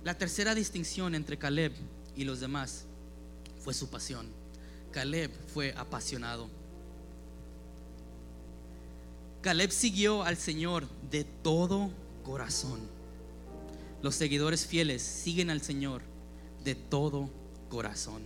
La 0.03 0.17
tercera 0.17 0.55
distinción 0.55 1.13
entre 1.13 1.37
Caleb 1.37 1.73
y 2.15 2.23
los 2.23 2.39
demás 2.39 2.85
fue 3.63 3.73
su 3.73 3.89
pasión. 3.89 4.27
Caleb 4.91 5.31
fue 5.53 5.73
apasionado. 5.77 6.49
Caleb 9.41 9.71
siguió 9.71 10.23
al 10.23 10.37
Señor 10.37 10.87
de 11.09 11.23
todo 11.23 11.91
corazón 12.23 13.00
los 14.01 14.15
seguidores 14.15 14.65
fieles 14.65 15.01
siguen 15.01 15.49
al 15.49 15.61
Señor 15.61 16.01
de 16.63 16.75
todo 16.75 17.29
corazón. 17.69 18.23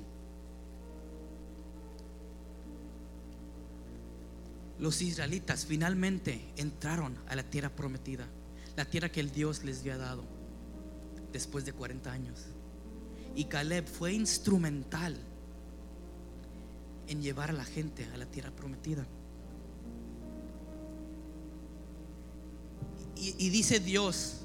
Los 4.79 5.01
israelitas 5.01 5.65
finalmente 5.65 6.41
entraron 6.57 7.17
a 7.27 7.35
la 7.35 7.43
tierra 7.43 7.69
prometida, 7.69 8.27
la 8.75 8.85
tierra 8.85 9.09
que 9.09 9.19
el 9.19 9.31
Dios 9.31 9.63
les 9.63 9.79
había 9.79 9.97
dado 9.97 10.23
después 11.31 11.65
de 11.65 11.73
40 11.73 12.11
años. 12.11 12.39
Y 13.35 13.45
Caleb 13.45 13.85
fue 13.85 14.13
instrumental 14.13 15.17
en 17.07 17.21
llevar 17.21 17.49
a 17.49 17.53
la 17.53 17.65
gente 17.65 18.05
a 18.13 18.17
la 18.17 18.25
tierra 18.25 18.51
prometida. 18.51 19.05
Y, 23.17 23.35
y 23.37 23.49
dice 23.49 23.79
Dios 23.79 24.44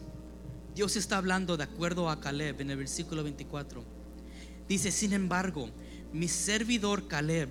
Dios 0.75 0.97
está 0.97 1.17
hablando 1.17 1.57
de 1.57 1.65
acuerdo 1.65 2.09
a 2.09 2.21
Caleb 2.21 2.61
en 2.61 2.71
el 2.71 2.77
versículo 2.77 3.25
24. 3.25 3.85
Dice, 4.69 4.93
sin 4.93 5.13
embargo, 5.13 5.69
mi 6.13 6.29
servidor 6.29 7.09
Caleb 7.09 7.49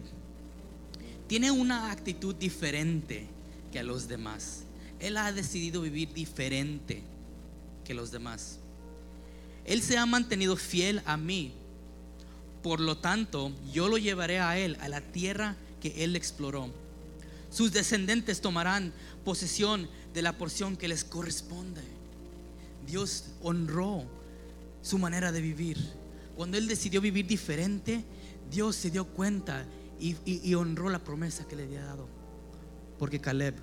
tiene 1.28 1.52
una 1.52 1.92
actitud 1.92 2.34
diferente 2.34 3.28
que 3.72 3.80
a 3.80 3.84
los 3.84 4.08
demás. 4.08 4.64
Él 5.00 5.18
ha 5.18 5.32
decidido 5.32 5.82
vivir 5.82 6.14
diferente 6.14 7.04
que 7.84 7.94
los 7.94 8.12
demás. 8.12 8.60
Él 9.66 9.82
se 9.82 9.98
ha 9.98 10.06
mantenido 10.06 10.56
fiel 10.56 11.02
a 11.06 11.18
mí. 11.18 11.54
Por 12.64 12.80
lo 12.80 12.98
tanto, 12.98 13.52
yo 13.74 13.88
lo 13.90 13.98
llevaré 13.98 14.40
a 14.40 14.58
él, 14.58 14.78
a 14.82 14.90
la 14.90 15.02
tierra 15.02 15.58
que 15.82 16.04
él 16.04 16.16
exploró. 16.16 16.72
Sus 17.52 17.72
descendientes 17.72 18.42
tomarán 18.42 18.94
posesión 19.26 19.90
de 20.14 20.22
la 20.22 20.38
porción 20.38 20.78
que 20.78 20.88
les 20.88 21.04
corresponde. 21.04 21.99
Dios 22.90 23.26
honró 23.44 24.04
su 24.82 24.98
manera 24.98 25.32
de 25.32 25.42
vivir. 25.42 25.78
Cuando 26.36 26.58
él 26.58 26.68
decidió 26.68 27.02
vivir 27.02 27.28
diferente, 27.28 28.04
Dios 28.50 28.76
se 28.76 28.90
dio 28.90 29.06
cuenta 29.06 29.64
y, 30.00 30.54
honró 30.56 30.90
la 30.90 31.00
promesa 31.00 31.48
que 31.48 31.56
le 31.56 31.64
había 31.66 31.84
dado. 31.84 32.08
Porque 32.98 33.22
Caleb 33.22 33.56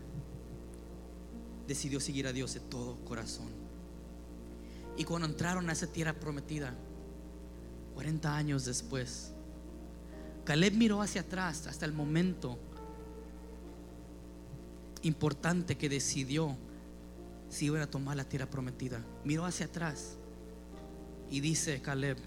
decidió 1.67 1.99
seguir 1.99 2.29
a 2.29 2.33
Dios 2.33 2.55
de 2.55 2.61
todo 2.61 2.97
corazón. 3.05 3.49
Y 4.97 5.05
cuando 5.05 5.27
entraron 5.27 5.69
a 5.69 5.73
esa 5.73 5.89
tierra 5.89 6.13
prometida, 6.13 6.73
40 7.95 8.37
años 8.37 8.65
después, 8.65 9.33
Caleb 10.45 10.75
miró 10.75 11.03
hacia 11.03 11.23
atrás 11.23 11.67
hasta 11.67 11.85
el 11.85 11.93
momento 11.93 12.59
importante 15.03 15.77
que 15.77 15.89
decidió 15.89 16.57
si 17.49 17.67
iban 17.67 17.83
a 17.83 17.87
tomar 17.87 18.17
la 18.17 18.25
tierra 18.25 18.47
prometida. 18.47 19.05
Miró 19.25 19.45
hacia 19.45 19.67
atrás 19.67 20.17
y 21.31 21.41
dice 21.41 21.81
Caleb, 21.81 22.19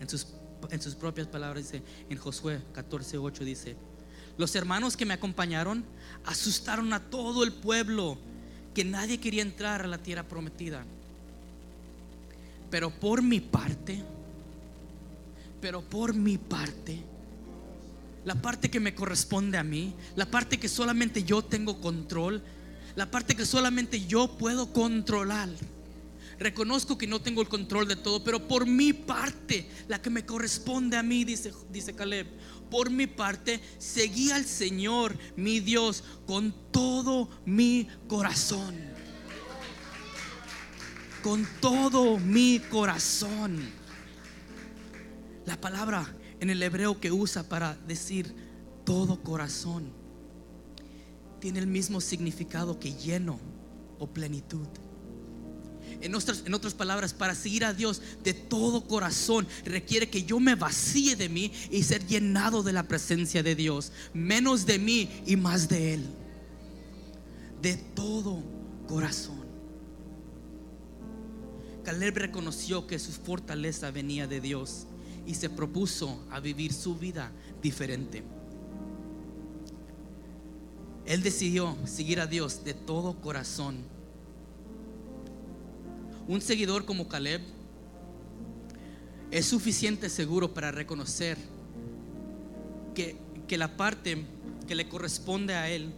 en 0.00 0.08
sus, 0.08 0.28
en 0.70 0.80
sus 0.80 0.94
propias 0.94 1.26
palabras, 1.26 1.64
dice 1.64 1.82
en 2.08 2.18
Josué 2.18 2.60
14:8, 2.74 3.38
dice: 3.44 3.76
Los 4.36 4.54
hermanos 4.54 4.96
que 4.96 5.06
me 5.06 5.14
acompañaron 5.14 5.84
asustaron 6.24 6.92
a 6.92 7.00
todo 7.00 7.44
el 7.44 7.52
pueblo, 7.52 8.18
que 8.74 8.84
nadie 8.84 9.18
quería 9.18 9.42
entrar 9.42 9.82
a 9.82 9.86
la 9.86 9.98
tierra 9.98 10.24
prometida. 10.24 10.84
Pero 12.70 12.90
por 12.90 13.22
mi 13.22 13.40
parte, 13.40 14.02
pero 15.60 15.82
por 15.82 16.14
mi 16.14 16.36
parte, 16.36 17.02
la 18.24 18.34
parte 18.34 18.68
que 18.68 18.80
me 18.80 18.94
corresponde 18.94 19.56
a 19.56 19.62
mí, 19.62 19.94
la 20.16 20.30
parte 20.30 20.58
que 20.58 20.68
solamente 20.68 21.22
yo 21.22 21.42
tengo 21.42 21.80
control, 21.80 22.42
la 22.96 23.10
parte 23.10 23.36
que 23.36 23.44
solamente 23.44 24.06
yo 24.06 24.36
puedo 24.38 24.72
controlar. 24.72 25.50
Reconozco 26.38 26.98
que 26.98 27.06
no 27.06 27.20
tengo 27.20 27.42
el 27.42 27.48
control 27.48 27.86
de 27.88 27.96
todo, 27.96 28.24
pero 28.24 28.48
por 28.48 28.66
mi 28.66 28.92
parte, 28.92 29.70
la 29.86 30.02
que 30.02 30.10
me 30.10 30.26
corresponde 30.26 30.96
a 30.96 31.02
mí, 31.02 31.24
dice, 31.24 31.52
dice 31.70 31.94
Caleb, 31.94 32.26
por 32.70 32.90
mi 32.90 33.06
parte, 33.06 33.60
seguí 33.78 34.30
al 34.30 34.44
Señor, 34.44 35.16
mi 35.36 35.60
Dios, 35.60 36.04
con 36.26 36.54
todo 36.72 37.28
mi 37.44 37.86
corazón. 38.08 38.74
Con 41.22 41.46
todo 41.60 42.18
mi 42.18 42.60
corazón. 42.70 43.70
La 45.44 45.60
palabra 45.60 46.14
en 46.40 46.50
el 46.50 46.62
hebreo 46.62 46.98
que 47.00 47.12
usa 47.12 47.48
para 47.48 47.74
decir 47.86 48.34
todo 48.84 49.22
corazón 49.22 50.05
tiene 51.46 51.60
el 51.60 51.68
mismo 51.68 52.00
significado 52.00 52.80
que 52.80 52.92
lleno 52.92 53.38
o 54.00 54.08
plenitud. 54.08 54.66
En 56.00 56.12
otras, 56.16 56.42
en 56.44 56.52
otras 56.54 56.74
palabras, 56.74 57.14
para 57.14 57.36
seguir 57.36 57.64
a 57.64 57.72
Dios 57.72 58.02
de 58.24 58.34
todo 58.34 58.88
corazón 58.88 59.46
requiere 59.64 60.10
que 60.10 60.24
yo 60.24 60.40
me 60.40 60.56
vacíe 60.56 61.14
de 61.14 61.28
mí 61.28 61.52
y 61.70 61.84
ser 61.84 62.04
llenado 62.04 62.64
de 62.64 62.72
la 62.72 62.88
presencia 62.88 63.44
de 63.44 63.54
Dios. 63.54 63.92
Menos 64.12 64.66
de 64.66 64.80
mí 64.80 65.08
y 65.24 65.36
más 65.36 65.68
de 65.68 65.94
Él. 65.94 66.06
De 67.62 67.76
todo 67.76 68.42
corazón. 68.88 69.46
Caleb 71.84 72.16
reconoció 72.16 72.88
que 72.88 72.98
su 72.98 73.12
fortaleza 73.12 73.92
venía 73.92 74.26
de 74.26 74.40
Dios 74.40 74.88
y 75.28 75.36
se 75.36 75.48
propuso 75.48 76.26
a 76.28 76.40
vivir 76.40 76.72
su 76.72 76.96
vida 76.96 77.30
diferente. 77.62 78.24
Él 81.06 81.22
decidió 81.22 81.76
seguir 81.86 82.20
a 82.20 82.26
Dios 82.26 82.64
de 82.64 82.74
todo 82.74 83.20
corazón. 83.20 83.76
Un 86.26 86.40
seguidor 86.40 86.84
como 86.84 87.08
Caleb 87.08 87.40
es 89.30 89.46
suficiente 89.46 90.10
seguro 90.10 90.52
para 90.52 90.72
reconocer 90.72 91.38
que, 92.94 93.16
que 93.46 93.56
la 93.56 93.76
parte 93.76 94.24
que 94.66 94.74
le 94.74 94.88
corresponde 94.88 95.54
a 95.54 95.70
él 95.70 95.92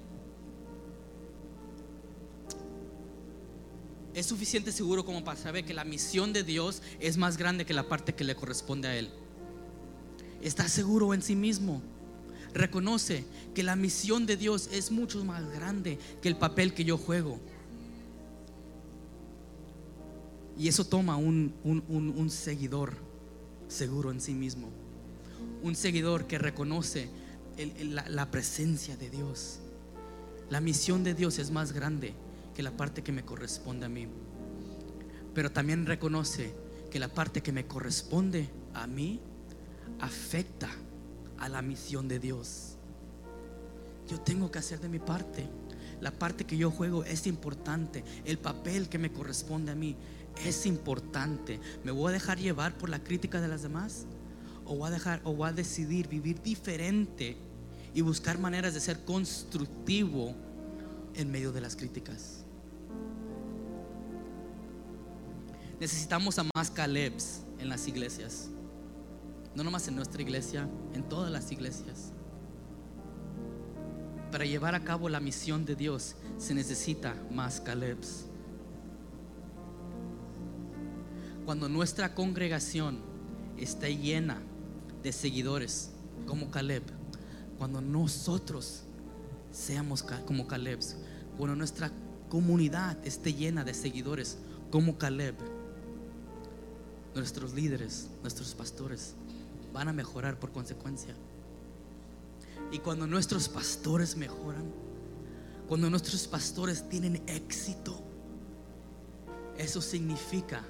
es 4.15 4.27
suficiente 4.27 4.73
seguro 4.73 5.05
como 5.05 5.25
para 5.25 5.39
saber 5.39 5.65
que 5.65 5.73
la 5.73 5.85
misión 5.85 6.33
de 6.33 6.43
Dios 6.43 6.83
es 7.01 7.17
más 7.17 7.37
grande 7.39 7.65
que 7.65 7.73
la 7.73 7.89
parte 7.89 8.15
que 8.15 8.25
le 8.25 8.35
corresponde 8.35 8.89
a 8.89 8.97
él. 8.97 9.11
Está 10.43 10.69
seguro 10.69 11.15
en 11.15 11.23
sí 11.23 11.37
mismo 11.37 11.81
reconoce 12.55 13.25
que 13.55 13.63
la 13.63 13.77
misión 13.77 14.27
de 14.27 14.37
Dios 14.37 14.69
es 14.73 14.91
mucho 14.91 15.25
más 15.25 15.49
grande 15.51 15.99
que 16.23 16.29
el 16.29 16.37
papel 16.37 16.75
que 16.75 16.85
yo 16.85 16.99
juego. 16.99 17.41
Y 20.59 20.69
eso 20.69 20.85
toma 20.85 21.17
un, 21.17 22.29
seguidor 22.31 22.95
seguro 23.69 24.11
en 24.11 24.21
sí 24.21 24.35
mismo. 24.35 24.71
Un 25.63 25.77
seguidor 25.77 26.27
que 26.27 26.39
reconoce 26.39 27.09
la, 27.85 28.09
la 28.09 28.31
presencia 28.31 28.97
de 28.97 29.09
Dios. 29.09 29.61
La 30.51 30.61
misión 30.61 31.05
de 31.05 31.15
Dios 31.15 31.39
es 31.39 31.51
más 31.51 31.73
grande 31.73 32.15
que 32.55 32.63
la 32.63 32.77
parte 32.77 33.03
que 33.03 33.13
me 33.13 33.25
corresponde 33.25 33.87
a 33.87 33.89
mí. 33.89 34.09
Pero 35.33 35.53
también 35.53 35.87
reconoce 35.87 36.53
que 36.91 36.99
la 36.99 37.09
parte 37.09 37.43
que 37.43 37.53
me 37.53 37.67
corresponde 37.67 38.49
a 38.75 38.87
mí 38.87 39.21
afecta 40.01 40.69
a 41.39 41.49
la 41.49 41.63
misión 41.63 42.09
de 42.09 42.19
Dios. 42.19 42.77
Yo 44.09 44.21
tengo 44.21 44.51
que 44.51 44.59
hacer 44.59 44.81
de 44.81 44.89
mi 44.89 44.99
parte. 44.99 45.49
La 46.01 46.11
parte 46.11 46.45
que 46.45 46.57
yo 46.57 46.71
juego 46.71 47.05
es 47.05 47.27
importante. 47.27 48.05
El 48.25 48.39
papel 48.39 48.89
que 48.89 48.99
me 48.99 49.13
corresponde 49.13 49.73
a 49.73 49.75
mí 49.75 49.97
es 50.45 50.67
importante. 50.67 51.61
¿Me 51.85 51.93
voy 51.93 52.11
a 52.11 52.13
dejar 52.13 52.39
llevar 52.39 52.77
por 52.79 52.89
la 52.89 53.03
crítica 53.03 53.41
de 53.41 53.49
las 53.49 53.63
demás? 53.63 54.07
¿O 54.65 54.77
voy 54.77 54.89
a, 54.89 54.91
dejar, 54.91 55.21
o 55.25 55.35
voy 55.35 55.49
a 55.49 55.53
decidir 55.53 56.09
vivir 56.09 56.43
diferente 56.43 57.37
y 57.95 58.01
buscar 58.01 58.39
maneras 58.39 58.75
de 58.75 58.81
ser 58.81 59.05
constructivo 59.05 60.35
en 61.15 61.31
medio 61.31 61.53
de 61.53 61.61
las 61.61 61.75
críticas? 61.75 62.45
Necesitamos 65.81 66.39
a 66.39 66.45
más 66.55 66.71
Calebs 66.71 67.43
en 67.59 67.69
las 67.69 67.87
iglesias. 67.87 68.51
No 69.59 69.65
nomás 69.65 69.89
en 69.89 69.97
nuestra 69.97 70.23
iglesia, 70.23 70.69
en 70.95 71.03
todas 71.09 71.33
las 71.33 71.51
iglesias. 71.51 72.13
Para 74.31 74.45
llevar 74.45 74.77
a 74.77 74.85
cabo 74.85 75.09
la 75.09 75.19
misión 75.19 75.65
de 75.65 75.75
Dios 75.75 76.15
se 76.39 76.55
necesita 76.55 77.17
más 77.33 77.61
Calebs. 77.61 78.27
Cuando 81.45 81.69
nuestra 81.69 82.15
congregación 82.15 83.01
está 83.57 83.89
llena 83.89 84.41
de 85.03 85.11
seguidores 85.11 85.91
como 86.25 86.53
Caleb, 86.53 86.85
cuando 87.59 87.81
nosotros 87.81 88.85
seamos 89.51 90.05
como 90.25 90.47
Caleb, 90.47 90.79
cuando 91.37 91.57
nuestra 91.57 91.91
comunidad 92.29 92.97
esté 93.05 93.35
llena 93.35 93.65
de 93.65 93.75
seguidores 93.75 94.39
como 94.71 94.99
Caleb, 94.99 95.35
nuestros 97.17 97.55
líderes, 97.55 98.09
nuestros 98.23 98.55
pastores 98.55 99.17
van 99.73 99.89
a 99.89 99.93
mejorar 99.93 100.39
por 100.39 100.53
consecuencia. 100.53 101.15
Y 102.71 102.79
cuando 102.79 103.07
nuestros 103.07 103.49
pastores 103.49 104.17
mejoran, 104.17 104.73
cuando 105.67 105.89
nuestros 105.91 106.27
pastores 106.27 106.89
tienen 106.89 107.23
éxito, 107.27 108.03
eso 109.57 109.81
significa 109.81 110.63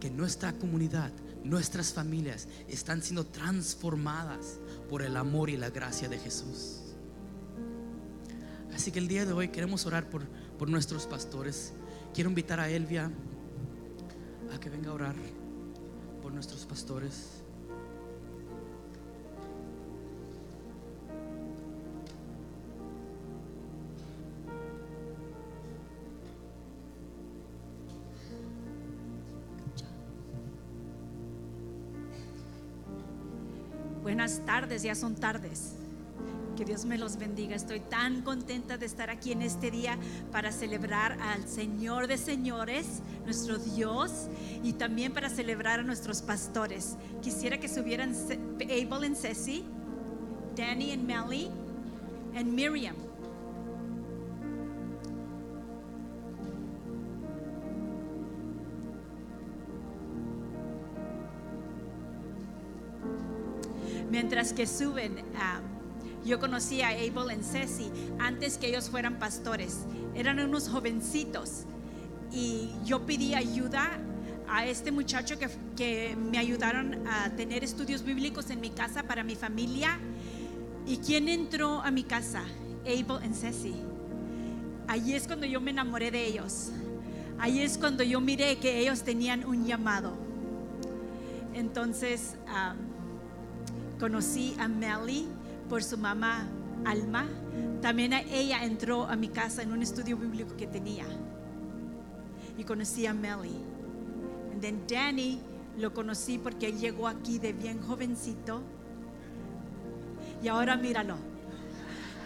que 0.00 0.10
nuestra 0.10 0.52
comunidad, 0.52 1.12
nuestras 1.44 1.92
familias 1.92 2.48
están 2.68 3.02
siendo 3.02 3.24
transformadas 3.26 4.58
por 4.88 5.02
el 5.02 5.16
amor 5.16 5.48
y 5.48 5.56
la 5.56 5.70
gracia 5.70 6.08
de 6.08 6.18
Jesús. 6.18 6.80
Así 8.74 8.90
que 8.90 8.98
el 8.98 9.08
día 9.08 9.24
de 9.24 9.32
hoy 9.32 9.48
queremos 9.48 9.86
orar 9.86 10.08
por, 10.08 10.26
por 10.58 10.68
nuestros 10.68 11.06
pastores. 11.06 11.72
Quiero 12.14 12.30
invitar 12.30 12.58
a 12.58 12.68
Elvia 12.68 13.10
a 14.52 14.58
que 14.58 14.70
venga 14.70 14.90
a 14.90 14.94
orar 14.94 15.14
nuestros 16.32 16.64
pastores. 16.66 17.42
Buenas 34.02 34.40
tardes, 34.44 34.82
ya 34.82 34.94
son 34.94 35.14
tardes. 35.14 35.81
Dios 36.64 36.84
me 36.84 36.98
los 36.98 37.16
bendiga. 37.16 37.56
Estoy 37.56 37.80
tan 37.80 38.22
contenta 38.22 38.78
de 38.78 38.86
estar 38.86 39.10
aquí 39.10 39.32
en 39.32 39.42
este 39.42 39.70
día 39.70 39.98
para 40.30 40.52
celebrar 40.52 41.18
al 41.20 41.48
Señor 41.48 42.06
de 42.06 42.18
señores, 42.18 43.02
nuestro 43.24 43.58
Dios, 43.58 44.28
y 44.62 44.74
también 44.74 45.12
para 45.12 45.28
celebrar 45.28 45.80
a 45.80 45.82
nuestros 45.82 46.22
pastores. 46.22 46.96
Quisiera 47.22 47.58
que 47.58 47.68
subieran 47.68 48.14
Abel 48.14 49.12
y 49.12 49.14
Ceci, 49.14 49.64
Danny 50.56 50.92
y 50.92 50.98
Melly, 50.98 51.50
y 52.38 52.44
Miriam. 52.44 52.96
mientras 64.12 64.52
que 64.52 64.66
suben. 64.66 65.24
Yo 66.24 66.38
conocí 66.38 66.82
a 66.82 66.88
Abel 66.88 67.38
y 67.38 67.42
Ceci 67.42 67.90
antes 68.18 68.58
que 68.58 68.68
ellos 68.68 68.90
fueran 68.90 69.18
pastores. 69.18 69.80
Eran 70.14 70.38
unos 70.40 70.68
jovencitos 70.68 71.64
y 72.30 72.70
yo 72.84 73.04
pedí 73.06 73.34
ayuda 73.34 73.98
a 74.48 74.66
este 74.66 74.92
muchacho 74.92 75.38
que, 75.38 75.48
que, 75.76 76.16
me 76.16 76.38
ayudaron 76.38 77.06
a 77.06 77.30
tener 77.30 77.64
estudios 77.64 78.02
bíblicos 78.02 78.50
en 78.50 78.60
mi 78.60 78.70
casa 78.70 79.02
para 79.02 79.24
mi 79.24 79.34
familia. 79.34 79.98
¿Y 80.86 80.98
quién 80.98 81.28
entró 81.28 81.80
a 81.82 81.90
mi 81.90 82.04
casa? 82.04 82.42
Abel 82.82 83.30
y 83.30 83.34
Ceci. 83.34 83.74
Allí 84.88 85.14
es 85.14 85.26
cuando 85.26 85.46
yo 85.46 85.60
me 85.60 85.70
enamoré 85.70 86.10
de 86.10 86.26
ellos. 86.26 86.70
Allí 87.38 87.62
es 87.62 87.78
cuando 87.78 88.02
yo 88.02 88.20
miré 88.20 88.58
que 88.58 88.78
ellos 88.80 89.02
tenían 89.02 89.44
un 89.44 89.64
llamado. 89.64 90.16
Entonces, 91.54 92.36
Conocí 94.02 94.56
a 94.58 94.66
Melly 94.66 95.28
por 95.68 95.82
su 95.82 95.98
mamá 95.98 96.48
Alma. 96.84 97.26
También 97.80 98.12
ella 98.12 98.64
entró 98.64 99.06
a 99.06 99.16
mi 99.16 99.28
casa 99.28 99.62
en 99.62 99.72
un 99.72 99.82
estudio 99.82 100.16
bíblico 100.16 100.56
que 100.56 100.66
tenía. 100.66 101.06
Y 102.58 102.64
conocí 102.64 103.06
a 103.06 103.14
Melly. 103.14 103.56
And 104.52 104.60
then 104.60 104.82
Danny 104.86 105.40
lo 105.78 105.92
conocí 105.92 106.38
porque 106.38 106.66
él 106.66 106.78
llegó 106.78 107.08
aquí 107.08 107.38
de 107.38 107.52
bien 107.52 107.80
jovencito. 107.80 108.62
Y 110.42 110.48
ahora 110.48 110.76
míralo. 110.76 111.16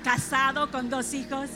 Casado 0.03 0.71
con 0.71 0.91
dos 0.91 1.15
hijos. 1.15 1.51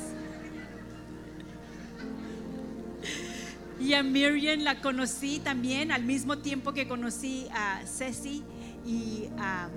Y 3.81 3.95
a 3.95 4.03
Miriam 4.03 4.61
la 4.61 4.81
conocí 4.81 5.41
también 5.41 5.91
al 5.91 6.05
mismo 6.05 6.39
tiempo 6.39 6.73
que 6.73 6.87
conocí 6.87 7.49
a 7.53 7.81
Ceci 7.87 8.45
y 8.85 9.29
a 9.39 9.69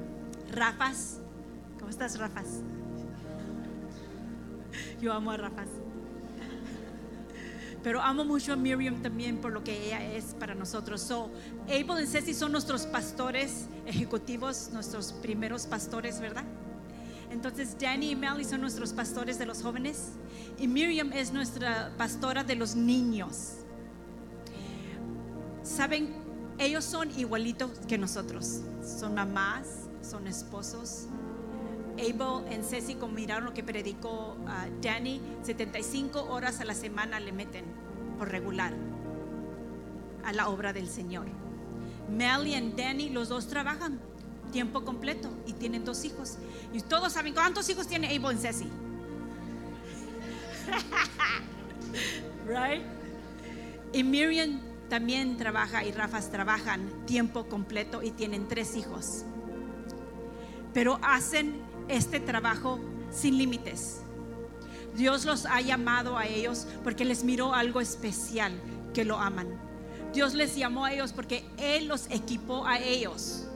Rafas. 0.52 1.23
¿Cómo 1.94 2.06
estás, 2.06 2.20
Rafas? 2.20 2.48
Yo 5.00 5.14
amo 5.14 5.30
a 5.30 5.38
Rafas. 5.38 5.68
Pero 7.84 8.02
amo 8.02 8.26
mucho 8.26 8.54
a 8.54 8.56
Miriam 8.56 9.04
también 9.04 9.38
por 9.38 9.52
lo 9.52 9.64
que 9.64 9.86
ella 9.86 10.04
es 10.04 10.34
para 10.40 10.56
nosotros. 10.56 11.02
So, 11.02 11.30
Abel 11.66 12.04
y 12.04 12.08
Ceci 12.08 12.34
son 12.34 12.52
nuestros 12.52 12.88
pastores 12.88 13.68
ejecutivos, 13.86 14.72
nuestros 14.74 15.14
primeros 15.14 15.68
pastores, 15.68 16.20
¿verdad? 16.20 16.46
Entonces 17.30 17.78
Danny 17.80 18.10
y 18.10 18.16
Melly 18.16 18.44
son 18.44 18.62
nuestros 18.62 18.92
pastores 18.92 19.38
de 19.38 19.46
los 19.46 19.62
jóvenes 19.62 20.14
y 20.58 20.68
Miriam 20.68 21.14
es 21.14 21.32
nuestra 21.32 21.94
pastora 21.96 22.44
de 22.44 22.56
los 22.56 22.76
niños. 22.76 23.58
Saben, 25.62 26.12
ellos 26.58 26.86
son 26.86 27.12
igualitos 27.20 27.70
que 27.88 28.00
nosotros. 28.00 28.62
Son 28.82 29.14
mamás, 29.14 29.68
son 30.02 30.26
esposos. 30.26 31.08
Abel 31.94 32.46
y 32.52 32.64
Ceci, 32.64 32.96
miraron 32.96 33.46
lo 33.46 33.54
que 33.54 33.64
predicó 33.64 34.36
a 34.48 34.68
Danny, 34.82 35.22
75 35.44 36.26
horas 36.26 36.60
a 36.60 36.66
la 36.66 36.74
semana 36.74 37.20
le 37.20 37.32
meten 37.32 37.66
por 38.18 38.30
regular 38.30 38.74
a 40.24 40.34
la 40.34 40.50
obra 40.50 40.74
del 40.74 40.90
Señor. 40.90 41.28
Melly 42.10 42.56
y 42.56 42.72
Danny, 42.72 43.10
los 43.10 43.30
dos 43.30 43.48
trabajan 43.48 44.00
tiempo 44.52 44.84
completo 44.84 45.30
y 45.46 45.54
tienen 45.54 45.86
dos 45.86 46.06
hijos. 46.06 46.38
Y 46.74 46.82
todos 46.82 47.14
saben 47.14 47.34
cuántos 47.34 47.70
hijos 47.70 47.88
tiene 47.88 48.08
Abel 48.16 48.38
y 48.38 48.40
Ceci. 48.40 48.70
right? 52.48 52.84
Y 53.94 54.04
Miriam 54.04 54.60
también 54.90 55.38
trabaja 55.38 55.84
y 55.84 55.92
Rafas 55.92 56.32
trabajan 56.32 57.06
tiempo 57.06 57.46
completo 57.46 58.02
y 58.04 58.12
tienen 58.12 58.48
tres 58.48 58.76
hijos. 58.76 59.24
Pero 60.74 61.00
hacen 61.04 61.62
este 61.88 62.20
trabajo 62.20 62.80
sin 63.12 63.38
límites. 63.38 64.02
Dios 64.96 65.26
los 65.26 65.46
ha 65.46 65.62
llamado 65.62 66.18
a 66.18 66.28
ellos 66.28 66.68
porque 66.84 67.06
les 67.06 67.24
miró 67.24 67.54
algo 67.54 67.82
especial 67.82 68.54
que 68.94 69.06
lo 69.06 69.18
aman. 69.18 69.48
Dios 70.14 70.36
les 70.36 70.56
llamó 70.56 70.86
a 70.86 70.94
ellos 70.94 71.14
porque 71.14 71.44
Él 71.58 71.88
los 71.88 72.08
equipó 72.12 72.68
a 72.68 72.80
ellos 72.80 73.48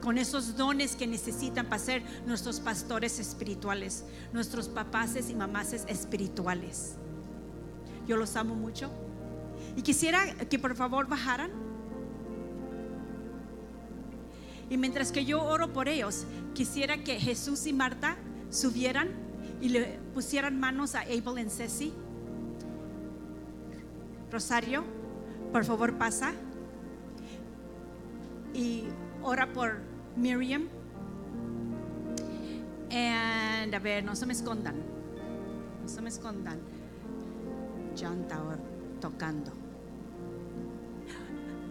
con 0.00 0.18
esos 0.18 0.56
dones 0.56 0.94
que 0.94 1.08
necesitan 1.08 1.66
para 1.66 1.82
ser 1.82 2.02
nuestros 2.26 2.60
pastores 2.60 3.18
espirituales, 3.18 4.04
nuestros 4.32 4.68
papaces 4.68 5.30
y 5.30 5.34
mamaces 5.34 5.84
espirituales. 5.88 6.94
Yo 8.06 8.16
los 8.16 8.36
amo 8.36 8.54
mucho. 8.54 8.88
Y 9.74 9.82
quisiera 9.82 10.34
que 10.48 10.60
por 10.60 10.76
favor 10.76 11.08
bajaran. 11.08 11.50
Y 14.68 14.76
mientras 14.76 15.12
que 15.12 15.24
yo 15.24 15.42
oro 15.42 15.72
por 15.72 15.88
ellos, 15.88 16.24
quisiera 16.54 16.98
que 17.04 17.20
Jesús 17.20 17.66
y 17.66 17.72
Marta 17.72 18.16
subieran 18.50 19.10
y 19.60 19.68
le 19.68 19.98
pusieran 20.12 20.58
manos 20.58 20.94
a 20.94 21.00
Abel 21.00 21.46
y 21.46 21.50
Ceci. 21.50 21.92
Rosario, 24.30 24.84
por 25.52 25.64
favor 25.64 25.96
pasa. 25.96 26.32
Y 28.52 28.84
ora 29.22 29.52
por 29.52 29.80
Miriam. 30.16 30.68
And 32.90 33.74
a 33.74 33.78
ver, 33.78 34.04
no 34.04 34.16
se 34.16 34.26
me 34.26 34.32
escondan. 34.32 34.76
No 35.82 35.88
se 35.88 36.00
me 36.00 36.08
escondan. 36.08 36.58
John 37.98 38.22
está 38.22 38.40
tocando. 39.00 39.52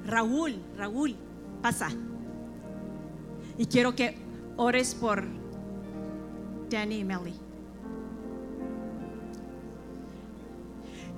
Raúl, 0.05 0.55
Raúl, 0.77 1.15
pasa. 1.61 1.89
Y 3.58 3.66
quiero 3.68 3.95
que 3.95 4.18
ores 4.58 4.93
por 4.93 5.24
Danny 6.70 6.99
y 6.99 7.03
Melly. 7.03 7.34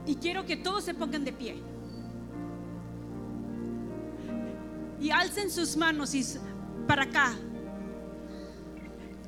Y 0.05 0.15
quiero 0.15 0.45
que 0.45 0.55
todos 0.55 0.85
se 0.85 0.93
pongan 0.93 1.25
de 1.25 1.33
pie. 1.33 1.61
Y 4.99 5.09
alcen 5.11 5.51
sus 5.51 5.75
manos 5.75 6.15
y 6.15 6.25
para 6.87 7.03
acá. 7.03 7.33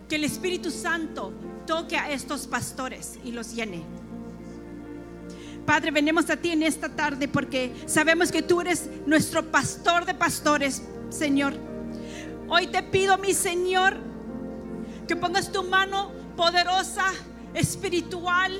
Que 0.07 0.15
el 0.15 0.23
Espíritu 0.23 0.71
Santo 0.71 1.33
toque 1.67 1.97
a 1.97 2.11
estos 2.11 2.47
pastores 2.47 3.19
y 3.23 3.31
los 3.31 3.53
llene. 3.53 3.83
Padre, 5.65 5.91
venimos 5.91 6.29
a 6.31 6.37
ti 6.37 6.49
en 6.49 6.63
esta 6.63 6.89
tarde 6.89 7.27
porque 7.27 7.71
sabemos 7.85 8.31
que 8.31 8.41
tú 8.41 8.61
eres 8.61 8.89
nuestro 9.05 9.51
pastor 9.51 10.05
de 10.05 10.15
pastores, 10.15 10.81
Señor. 11.09 11.68
Hoy 12.51 12.65
te 12.65 12.81
pido, 12.81 13.17
mi 13.19 13.35
Señor, 13.35 13.95
que 15.07 15.15
pongas 15.15 15.51
tu 15.51 15.61
mano 15.63 16.11
poderosa, 16.35 17.05
espiritual, 17.53 18.51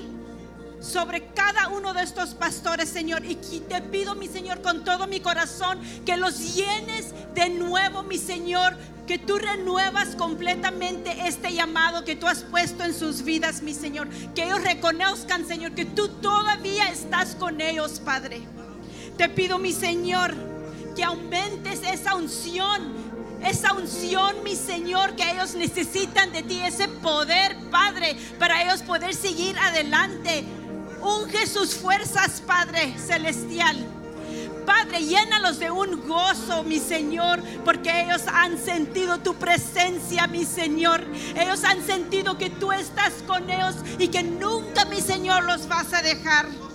sobre 0.79 1.27
cada 1.33 1.69
uno 1.69 1.93
de 1.93 2.03
estos 2.03 2.35
pastores, 2.35 2.87
Señor. 2.87 3.25
Y 3.25 3.35
te 3.35 3.81
pido, 3.81 4.13
mi 4.13 4.27
Señor, 4.27 4.61
con 4.61 4.83
todo 4.83 5.07
mi 5.07 5.19
corazón, 5.19 5.79
que 6.05 6.17
los 6.17 6.55
llenes 6.55 7.13
de 7.33 7.49
nuevo, 7.49 8.03
mi 8.03 8.17
Señor. 8.17 8.77
Que 9.07 9.17
tú 9.17 9.39
renuevas 9.39 10.15
completamente 10.15 11.27
este 11.27 11.51
llamado 11.51 12.05
que 12.05 12.15
tú 12.15 12.27
has 12.27 12.43
puesto 12.43 12.83
en 12.83 12.93
sus 12.93 13.23
vidas, 13.23 13.63
mi 13.63 13.73
Señor. 13.73 14.07
Que 14.35 14.43
ellos 14.43 14.63
reconozcan, 14.63 15.47
Señor, 15.47 15.71
que 15.71 15.85
tú 15.85 16.09
todavía 16.09 16.89
estás 16.91 17.33
con 17.33 17.59
ellos, 17.59 17.99
Padre. 18.05 18.41
Te 19.17 19.27
pido, 19.29 19.57
mi 19.57 19.73
Señor, 19.73 20.35
que 20.95 21.03
aumentes 21.03 21.81
esa 21.83 22.13
unción 22.13 22.98
esa 23.43 23.73
unción, 23.73 24.43
mi 24.43 24.55
Señor, 24.55 25.15
que 25.15 25.29
ellos 25.29 25.55
necesitan 25.55 26.31
de 26.31 26.43
ti, 26.43 26.59
ese 26.61 26.87
poder, 26.87 27.55
Padre, 27.71 28.17
para 28.37 28.63
ellos 28.63 28.81
poder 28.81 29.13
seguir 29.13 29.57
adelante. 29.59 30.43
Unge 31.01 31.47
sus 31.47 31.75
fuerzas, 31.75 32.41
Padre 32.45 32.93
Celestial. 32.97 33.77
Padre, 34.65 35.01
llénalos 35.03 35.57
de 35.57 35.71
un 35.71 36.07
gozo, 36.07 36.63
mi 36.63 36.79
Señor, 36.79 37.41
porque 37.65 38.01
ellos 38.03 38.21
han 38.27 38.57
sentido 38.57 39.17
tu 39.17 39.33
presencia, 39.35 40.27
mi 40.27 40.45
Señor. 40.45 41.03
Ellos 41.35 41.63
han 41.63 41.83
sentido 41.83 42.37
que 42.37 42.49
tú 42.49 42.71
estás 42.71 43.13
con 43.25 43.49
ellos 43.49 43.75
y 43.97 44.09
que 44.09 44.21
nunca, 44.21 44.85
mi 44.85 45.01
Señor, 45.01 45.43
los 45.45 45.67
vas 45.67 45.91
a 45.93 46.01
dejar. 46.01 46.68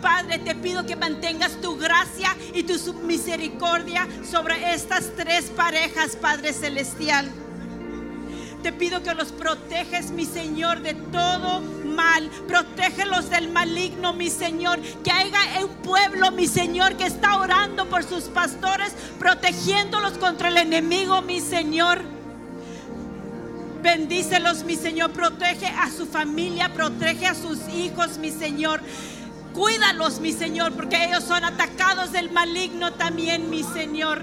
Padre, 0.00 0.38
te 0.38 0.54
pido 0.54 0.86
que 0.86 0.96
mantengas 0.96 1.60
tu 1.60 1.76
gracia 1.76 2.36
y 2.54 2.62
tu 2.62 2.94
misericordia 3.04 4.06
sobre 4.28 4.74
estas 4.74 5.12
tres 5.16 5.46
parejas, 5.50 6.16
Padre 6.16 6.52
Celestial. 6.52 7.30
Te 8.62 8.72
pido 8.72 9.02
que 9.02 9.14
los 9.14 9.30
proteges, 9.30 10.10
mi 10.10 10.24
Señor, 10.24 10.80
de 10.80 10.94
todo 10.94 11.60
mal. 11.84 12.28
Protégelos 12.48 13.30
del 13.30 13.50
maligno, 13.50 14.12
mi 14.12 14.30
Señor. 14.30 14.80
Que 15.04 15.12
haya 15.12 15.64
un 15.64 15.76
pueblo, 15.76 16.32
mi 16.32 16.48
Señor, 16.48 16.96
que 16.96 17.06
está 17.06 17.38
orando 17.38 17.88
por 17.88 18.02
sus 18.02 18.24
pastores, 18.24 18.92
protegiéndolos 19.18 20.18
contra 20.18 20.48
el 20.48 20.56
enemigo, 20.56 21.22
mi 21.22 21.40
Señor. 21.40 22.02
Bendícelos, 23.80 24.64
mi 24.64 24.74
Señor. 24.74 25.12
Protege 25.12 25.66
a 25.66 25.88
su 25.90 26.06
familia, 26.06 26.72
protege 26.74 27.26
a 27.26 27.36
sus 27.36 27.60
hijos, 27.68 28.18
mi 28.18 28.32
Señor. 28.32 28.80
Cuídalos, 29.54 30.20
mi 30.20 30.32
Señor, 30.32 30.72
porque 30.72 31.04
ellos 31.04 31.24
son 31.24 31.44
atacados 31.44 32.12
del 32.12 32.30
maligno 32.30 32.92
también, 32.92 33.50
mi 33.50 33.62
Señor. 33.62 34.22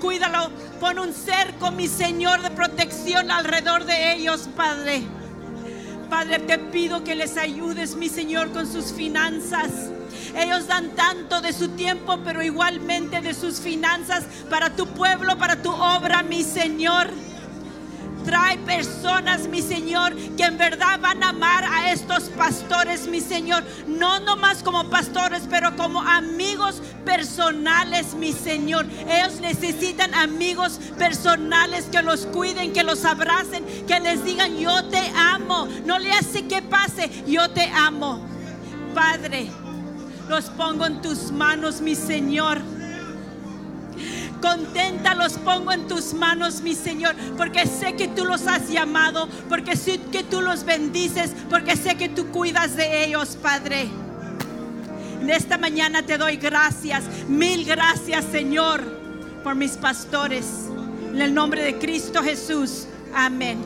Cuídalo, 0.00 0.50
pon 0.80 0.98
un 0.98 1.12
cerco, 1.12 1.70
mi 1.72 1.88
Señor, 1.88 2.42
de 2.42 2.50
protección 2.50 3.30
alrededor 3.30 3.84
de 3.84 4.12
ellos, 4.12 4.48
Padre. 4.56 5.02
Padre, 6.08 6.38
te 6.38 6.58
pido 6.58 7.04
que 7.04 7.14
les 7.14 7.36
ayudes, 7.36 7.96
mi 7.96 8.08
Señor, 8.08 8.52
con 8.52 8.70
sus 8.70 8.92
finanzas. 8.92 9.70
Ellos 10.36 10.66
dan 10.66 10.90
tanto 10.90 11.40
de 11.40 11.52
su 11.52 11.70
tiempo, 11.70 12.20
pero 12.24 12.42
igualmente 12.42 13.20
de 13.20 13.34
sus 13.34 13.60
finanzas 13.60 14.24
para 14.48 14.74
tu 14.76 14.86
pueblo, 14.86 15.36
para 15.36 15.60
tu 15.60 15.70
obra, 15.70 16.22
mi 16.22 16.44
Señor. 16.44 17.10
Trae 18.28 18.58
personas, 18.58 19.48
mi 19.48 19.62
Señor, 19.62 20.14
que 20.36 20.44
en 20.44 20.58
verdad 20.58 21.00
van 21.00 21.22
a 21.22 21.30
amar 21.30 21.64
a 21.64 21.90
estos 21.90 22.24
pastores, 22.24 23.06
mi 23.06 23.22
Señor. 23.22 23.64
No 23.86 24.20
nomás 24.20 24.62
como 24.62 24.90
pastores, 24.90 25.44
pero 25.48 25.74
como 25.76 26.02
amigos 26.02 26.82
personales, 27.06 28.12
mi 28.12 28.34
Señor. 28.34 28.84
Ellos 29.08 29.40
necesitan 29.40 30.12
amigos 30.12 30.78
personales 30.98 31.86
que 31.86 32.02
los 32.02 32.26
cuiden, 32.26 32.74
que 32.74 32.84
los 32.84 33.06
abracen, 33.06 33.64
que 33.86 33.98
les 33.98 34.22
digan, 34.22 34.58
yo 34.58 34.84
te 34.90 35.10
amo. 35.16 35.66
No 35.86 35.98
le 35.98 36.12
hace 36.12 36.46
que 36.46 36.60
pase, 36.60 37.10
yo 37.26 37.48
te 37.48 37.64
amo. 37.74 38.20
Padre, 38.94 39.50
los 40.28 40.50
pongo 40.50 40.84
en 40.84 41.00
tus 41.00 41.32
manos, 41.32 41.80
mi 41.80 41.94
Señor 41.94 42.60
contenta 44.40 45.14
los 45.14 45.34
pongo 45.34 45.72
en 45.72 45.86
tus 45.86 46.14
manos, 46.14 46.60
mi 46.62 46.74
Señor, 46.74 47.14
porque 47.36 47.66
sé 47.66 47.94
que 47.94 48.08
tú 48.08 48.24
los 48.24 48.46
has 48.46 48.68
llamado, 48.68 49.28
porque 49.48 49.76
sé 49.76 50.00
que 50.12 50.22
tú 50.22 50.40
los 50.40 50.64
bendices, 50.64 51.32
porque 51.50 51.76
sé 51.76 51.96
que 51.96 52.08
tú 52.08 52.28
cuidas 52.28 52.76
de 52.76 53.04
ellos, 53.04 53.36
Padre. 53.40 53.88
En 55.20 55.30
esta 55.30 55.58
mañana 55.58 56.02
te 56.02 56.16
doy 56.16 56.36
gracias, 56.36 57.04
mil 57.28 57.64
gracias, 57.64 58.24
Señor, 58.30 58.82
por 59.42 59.54
mis 59.54 59.72
pastores. 59.72 60.46
En 61.12 61.20
el 61.20 61.34
nombre 61.34 61.62
de 61.62 61.78
Cristo 61.78 62.22
Jesús. 62.22 62.86
Amén. 63.14 63.58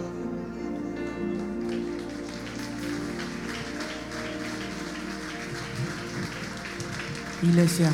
Iglesia. 7.42 7.92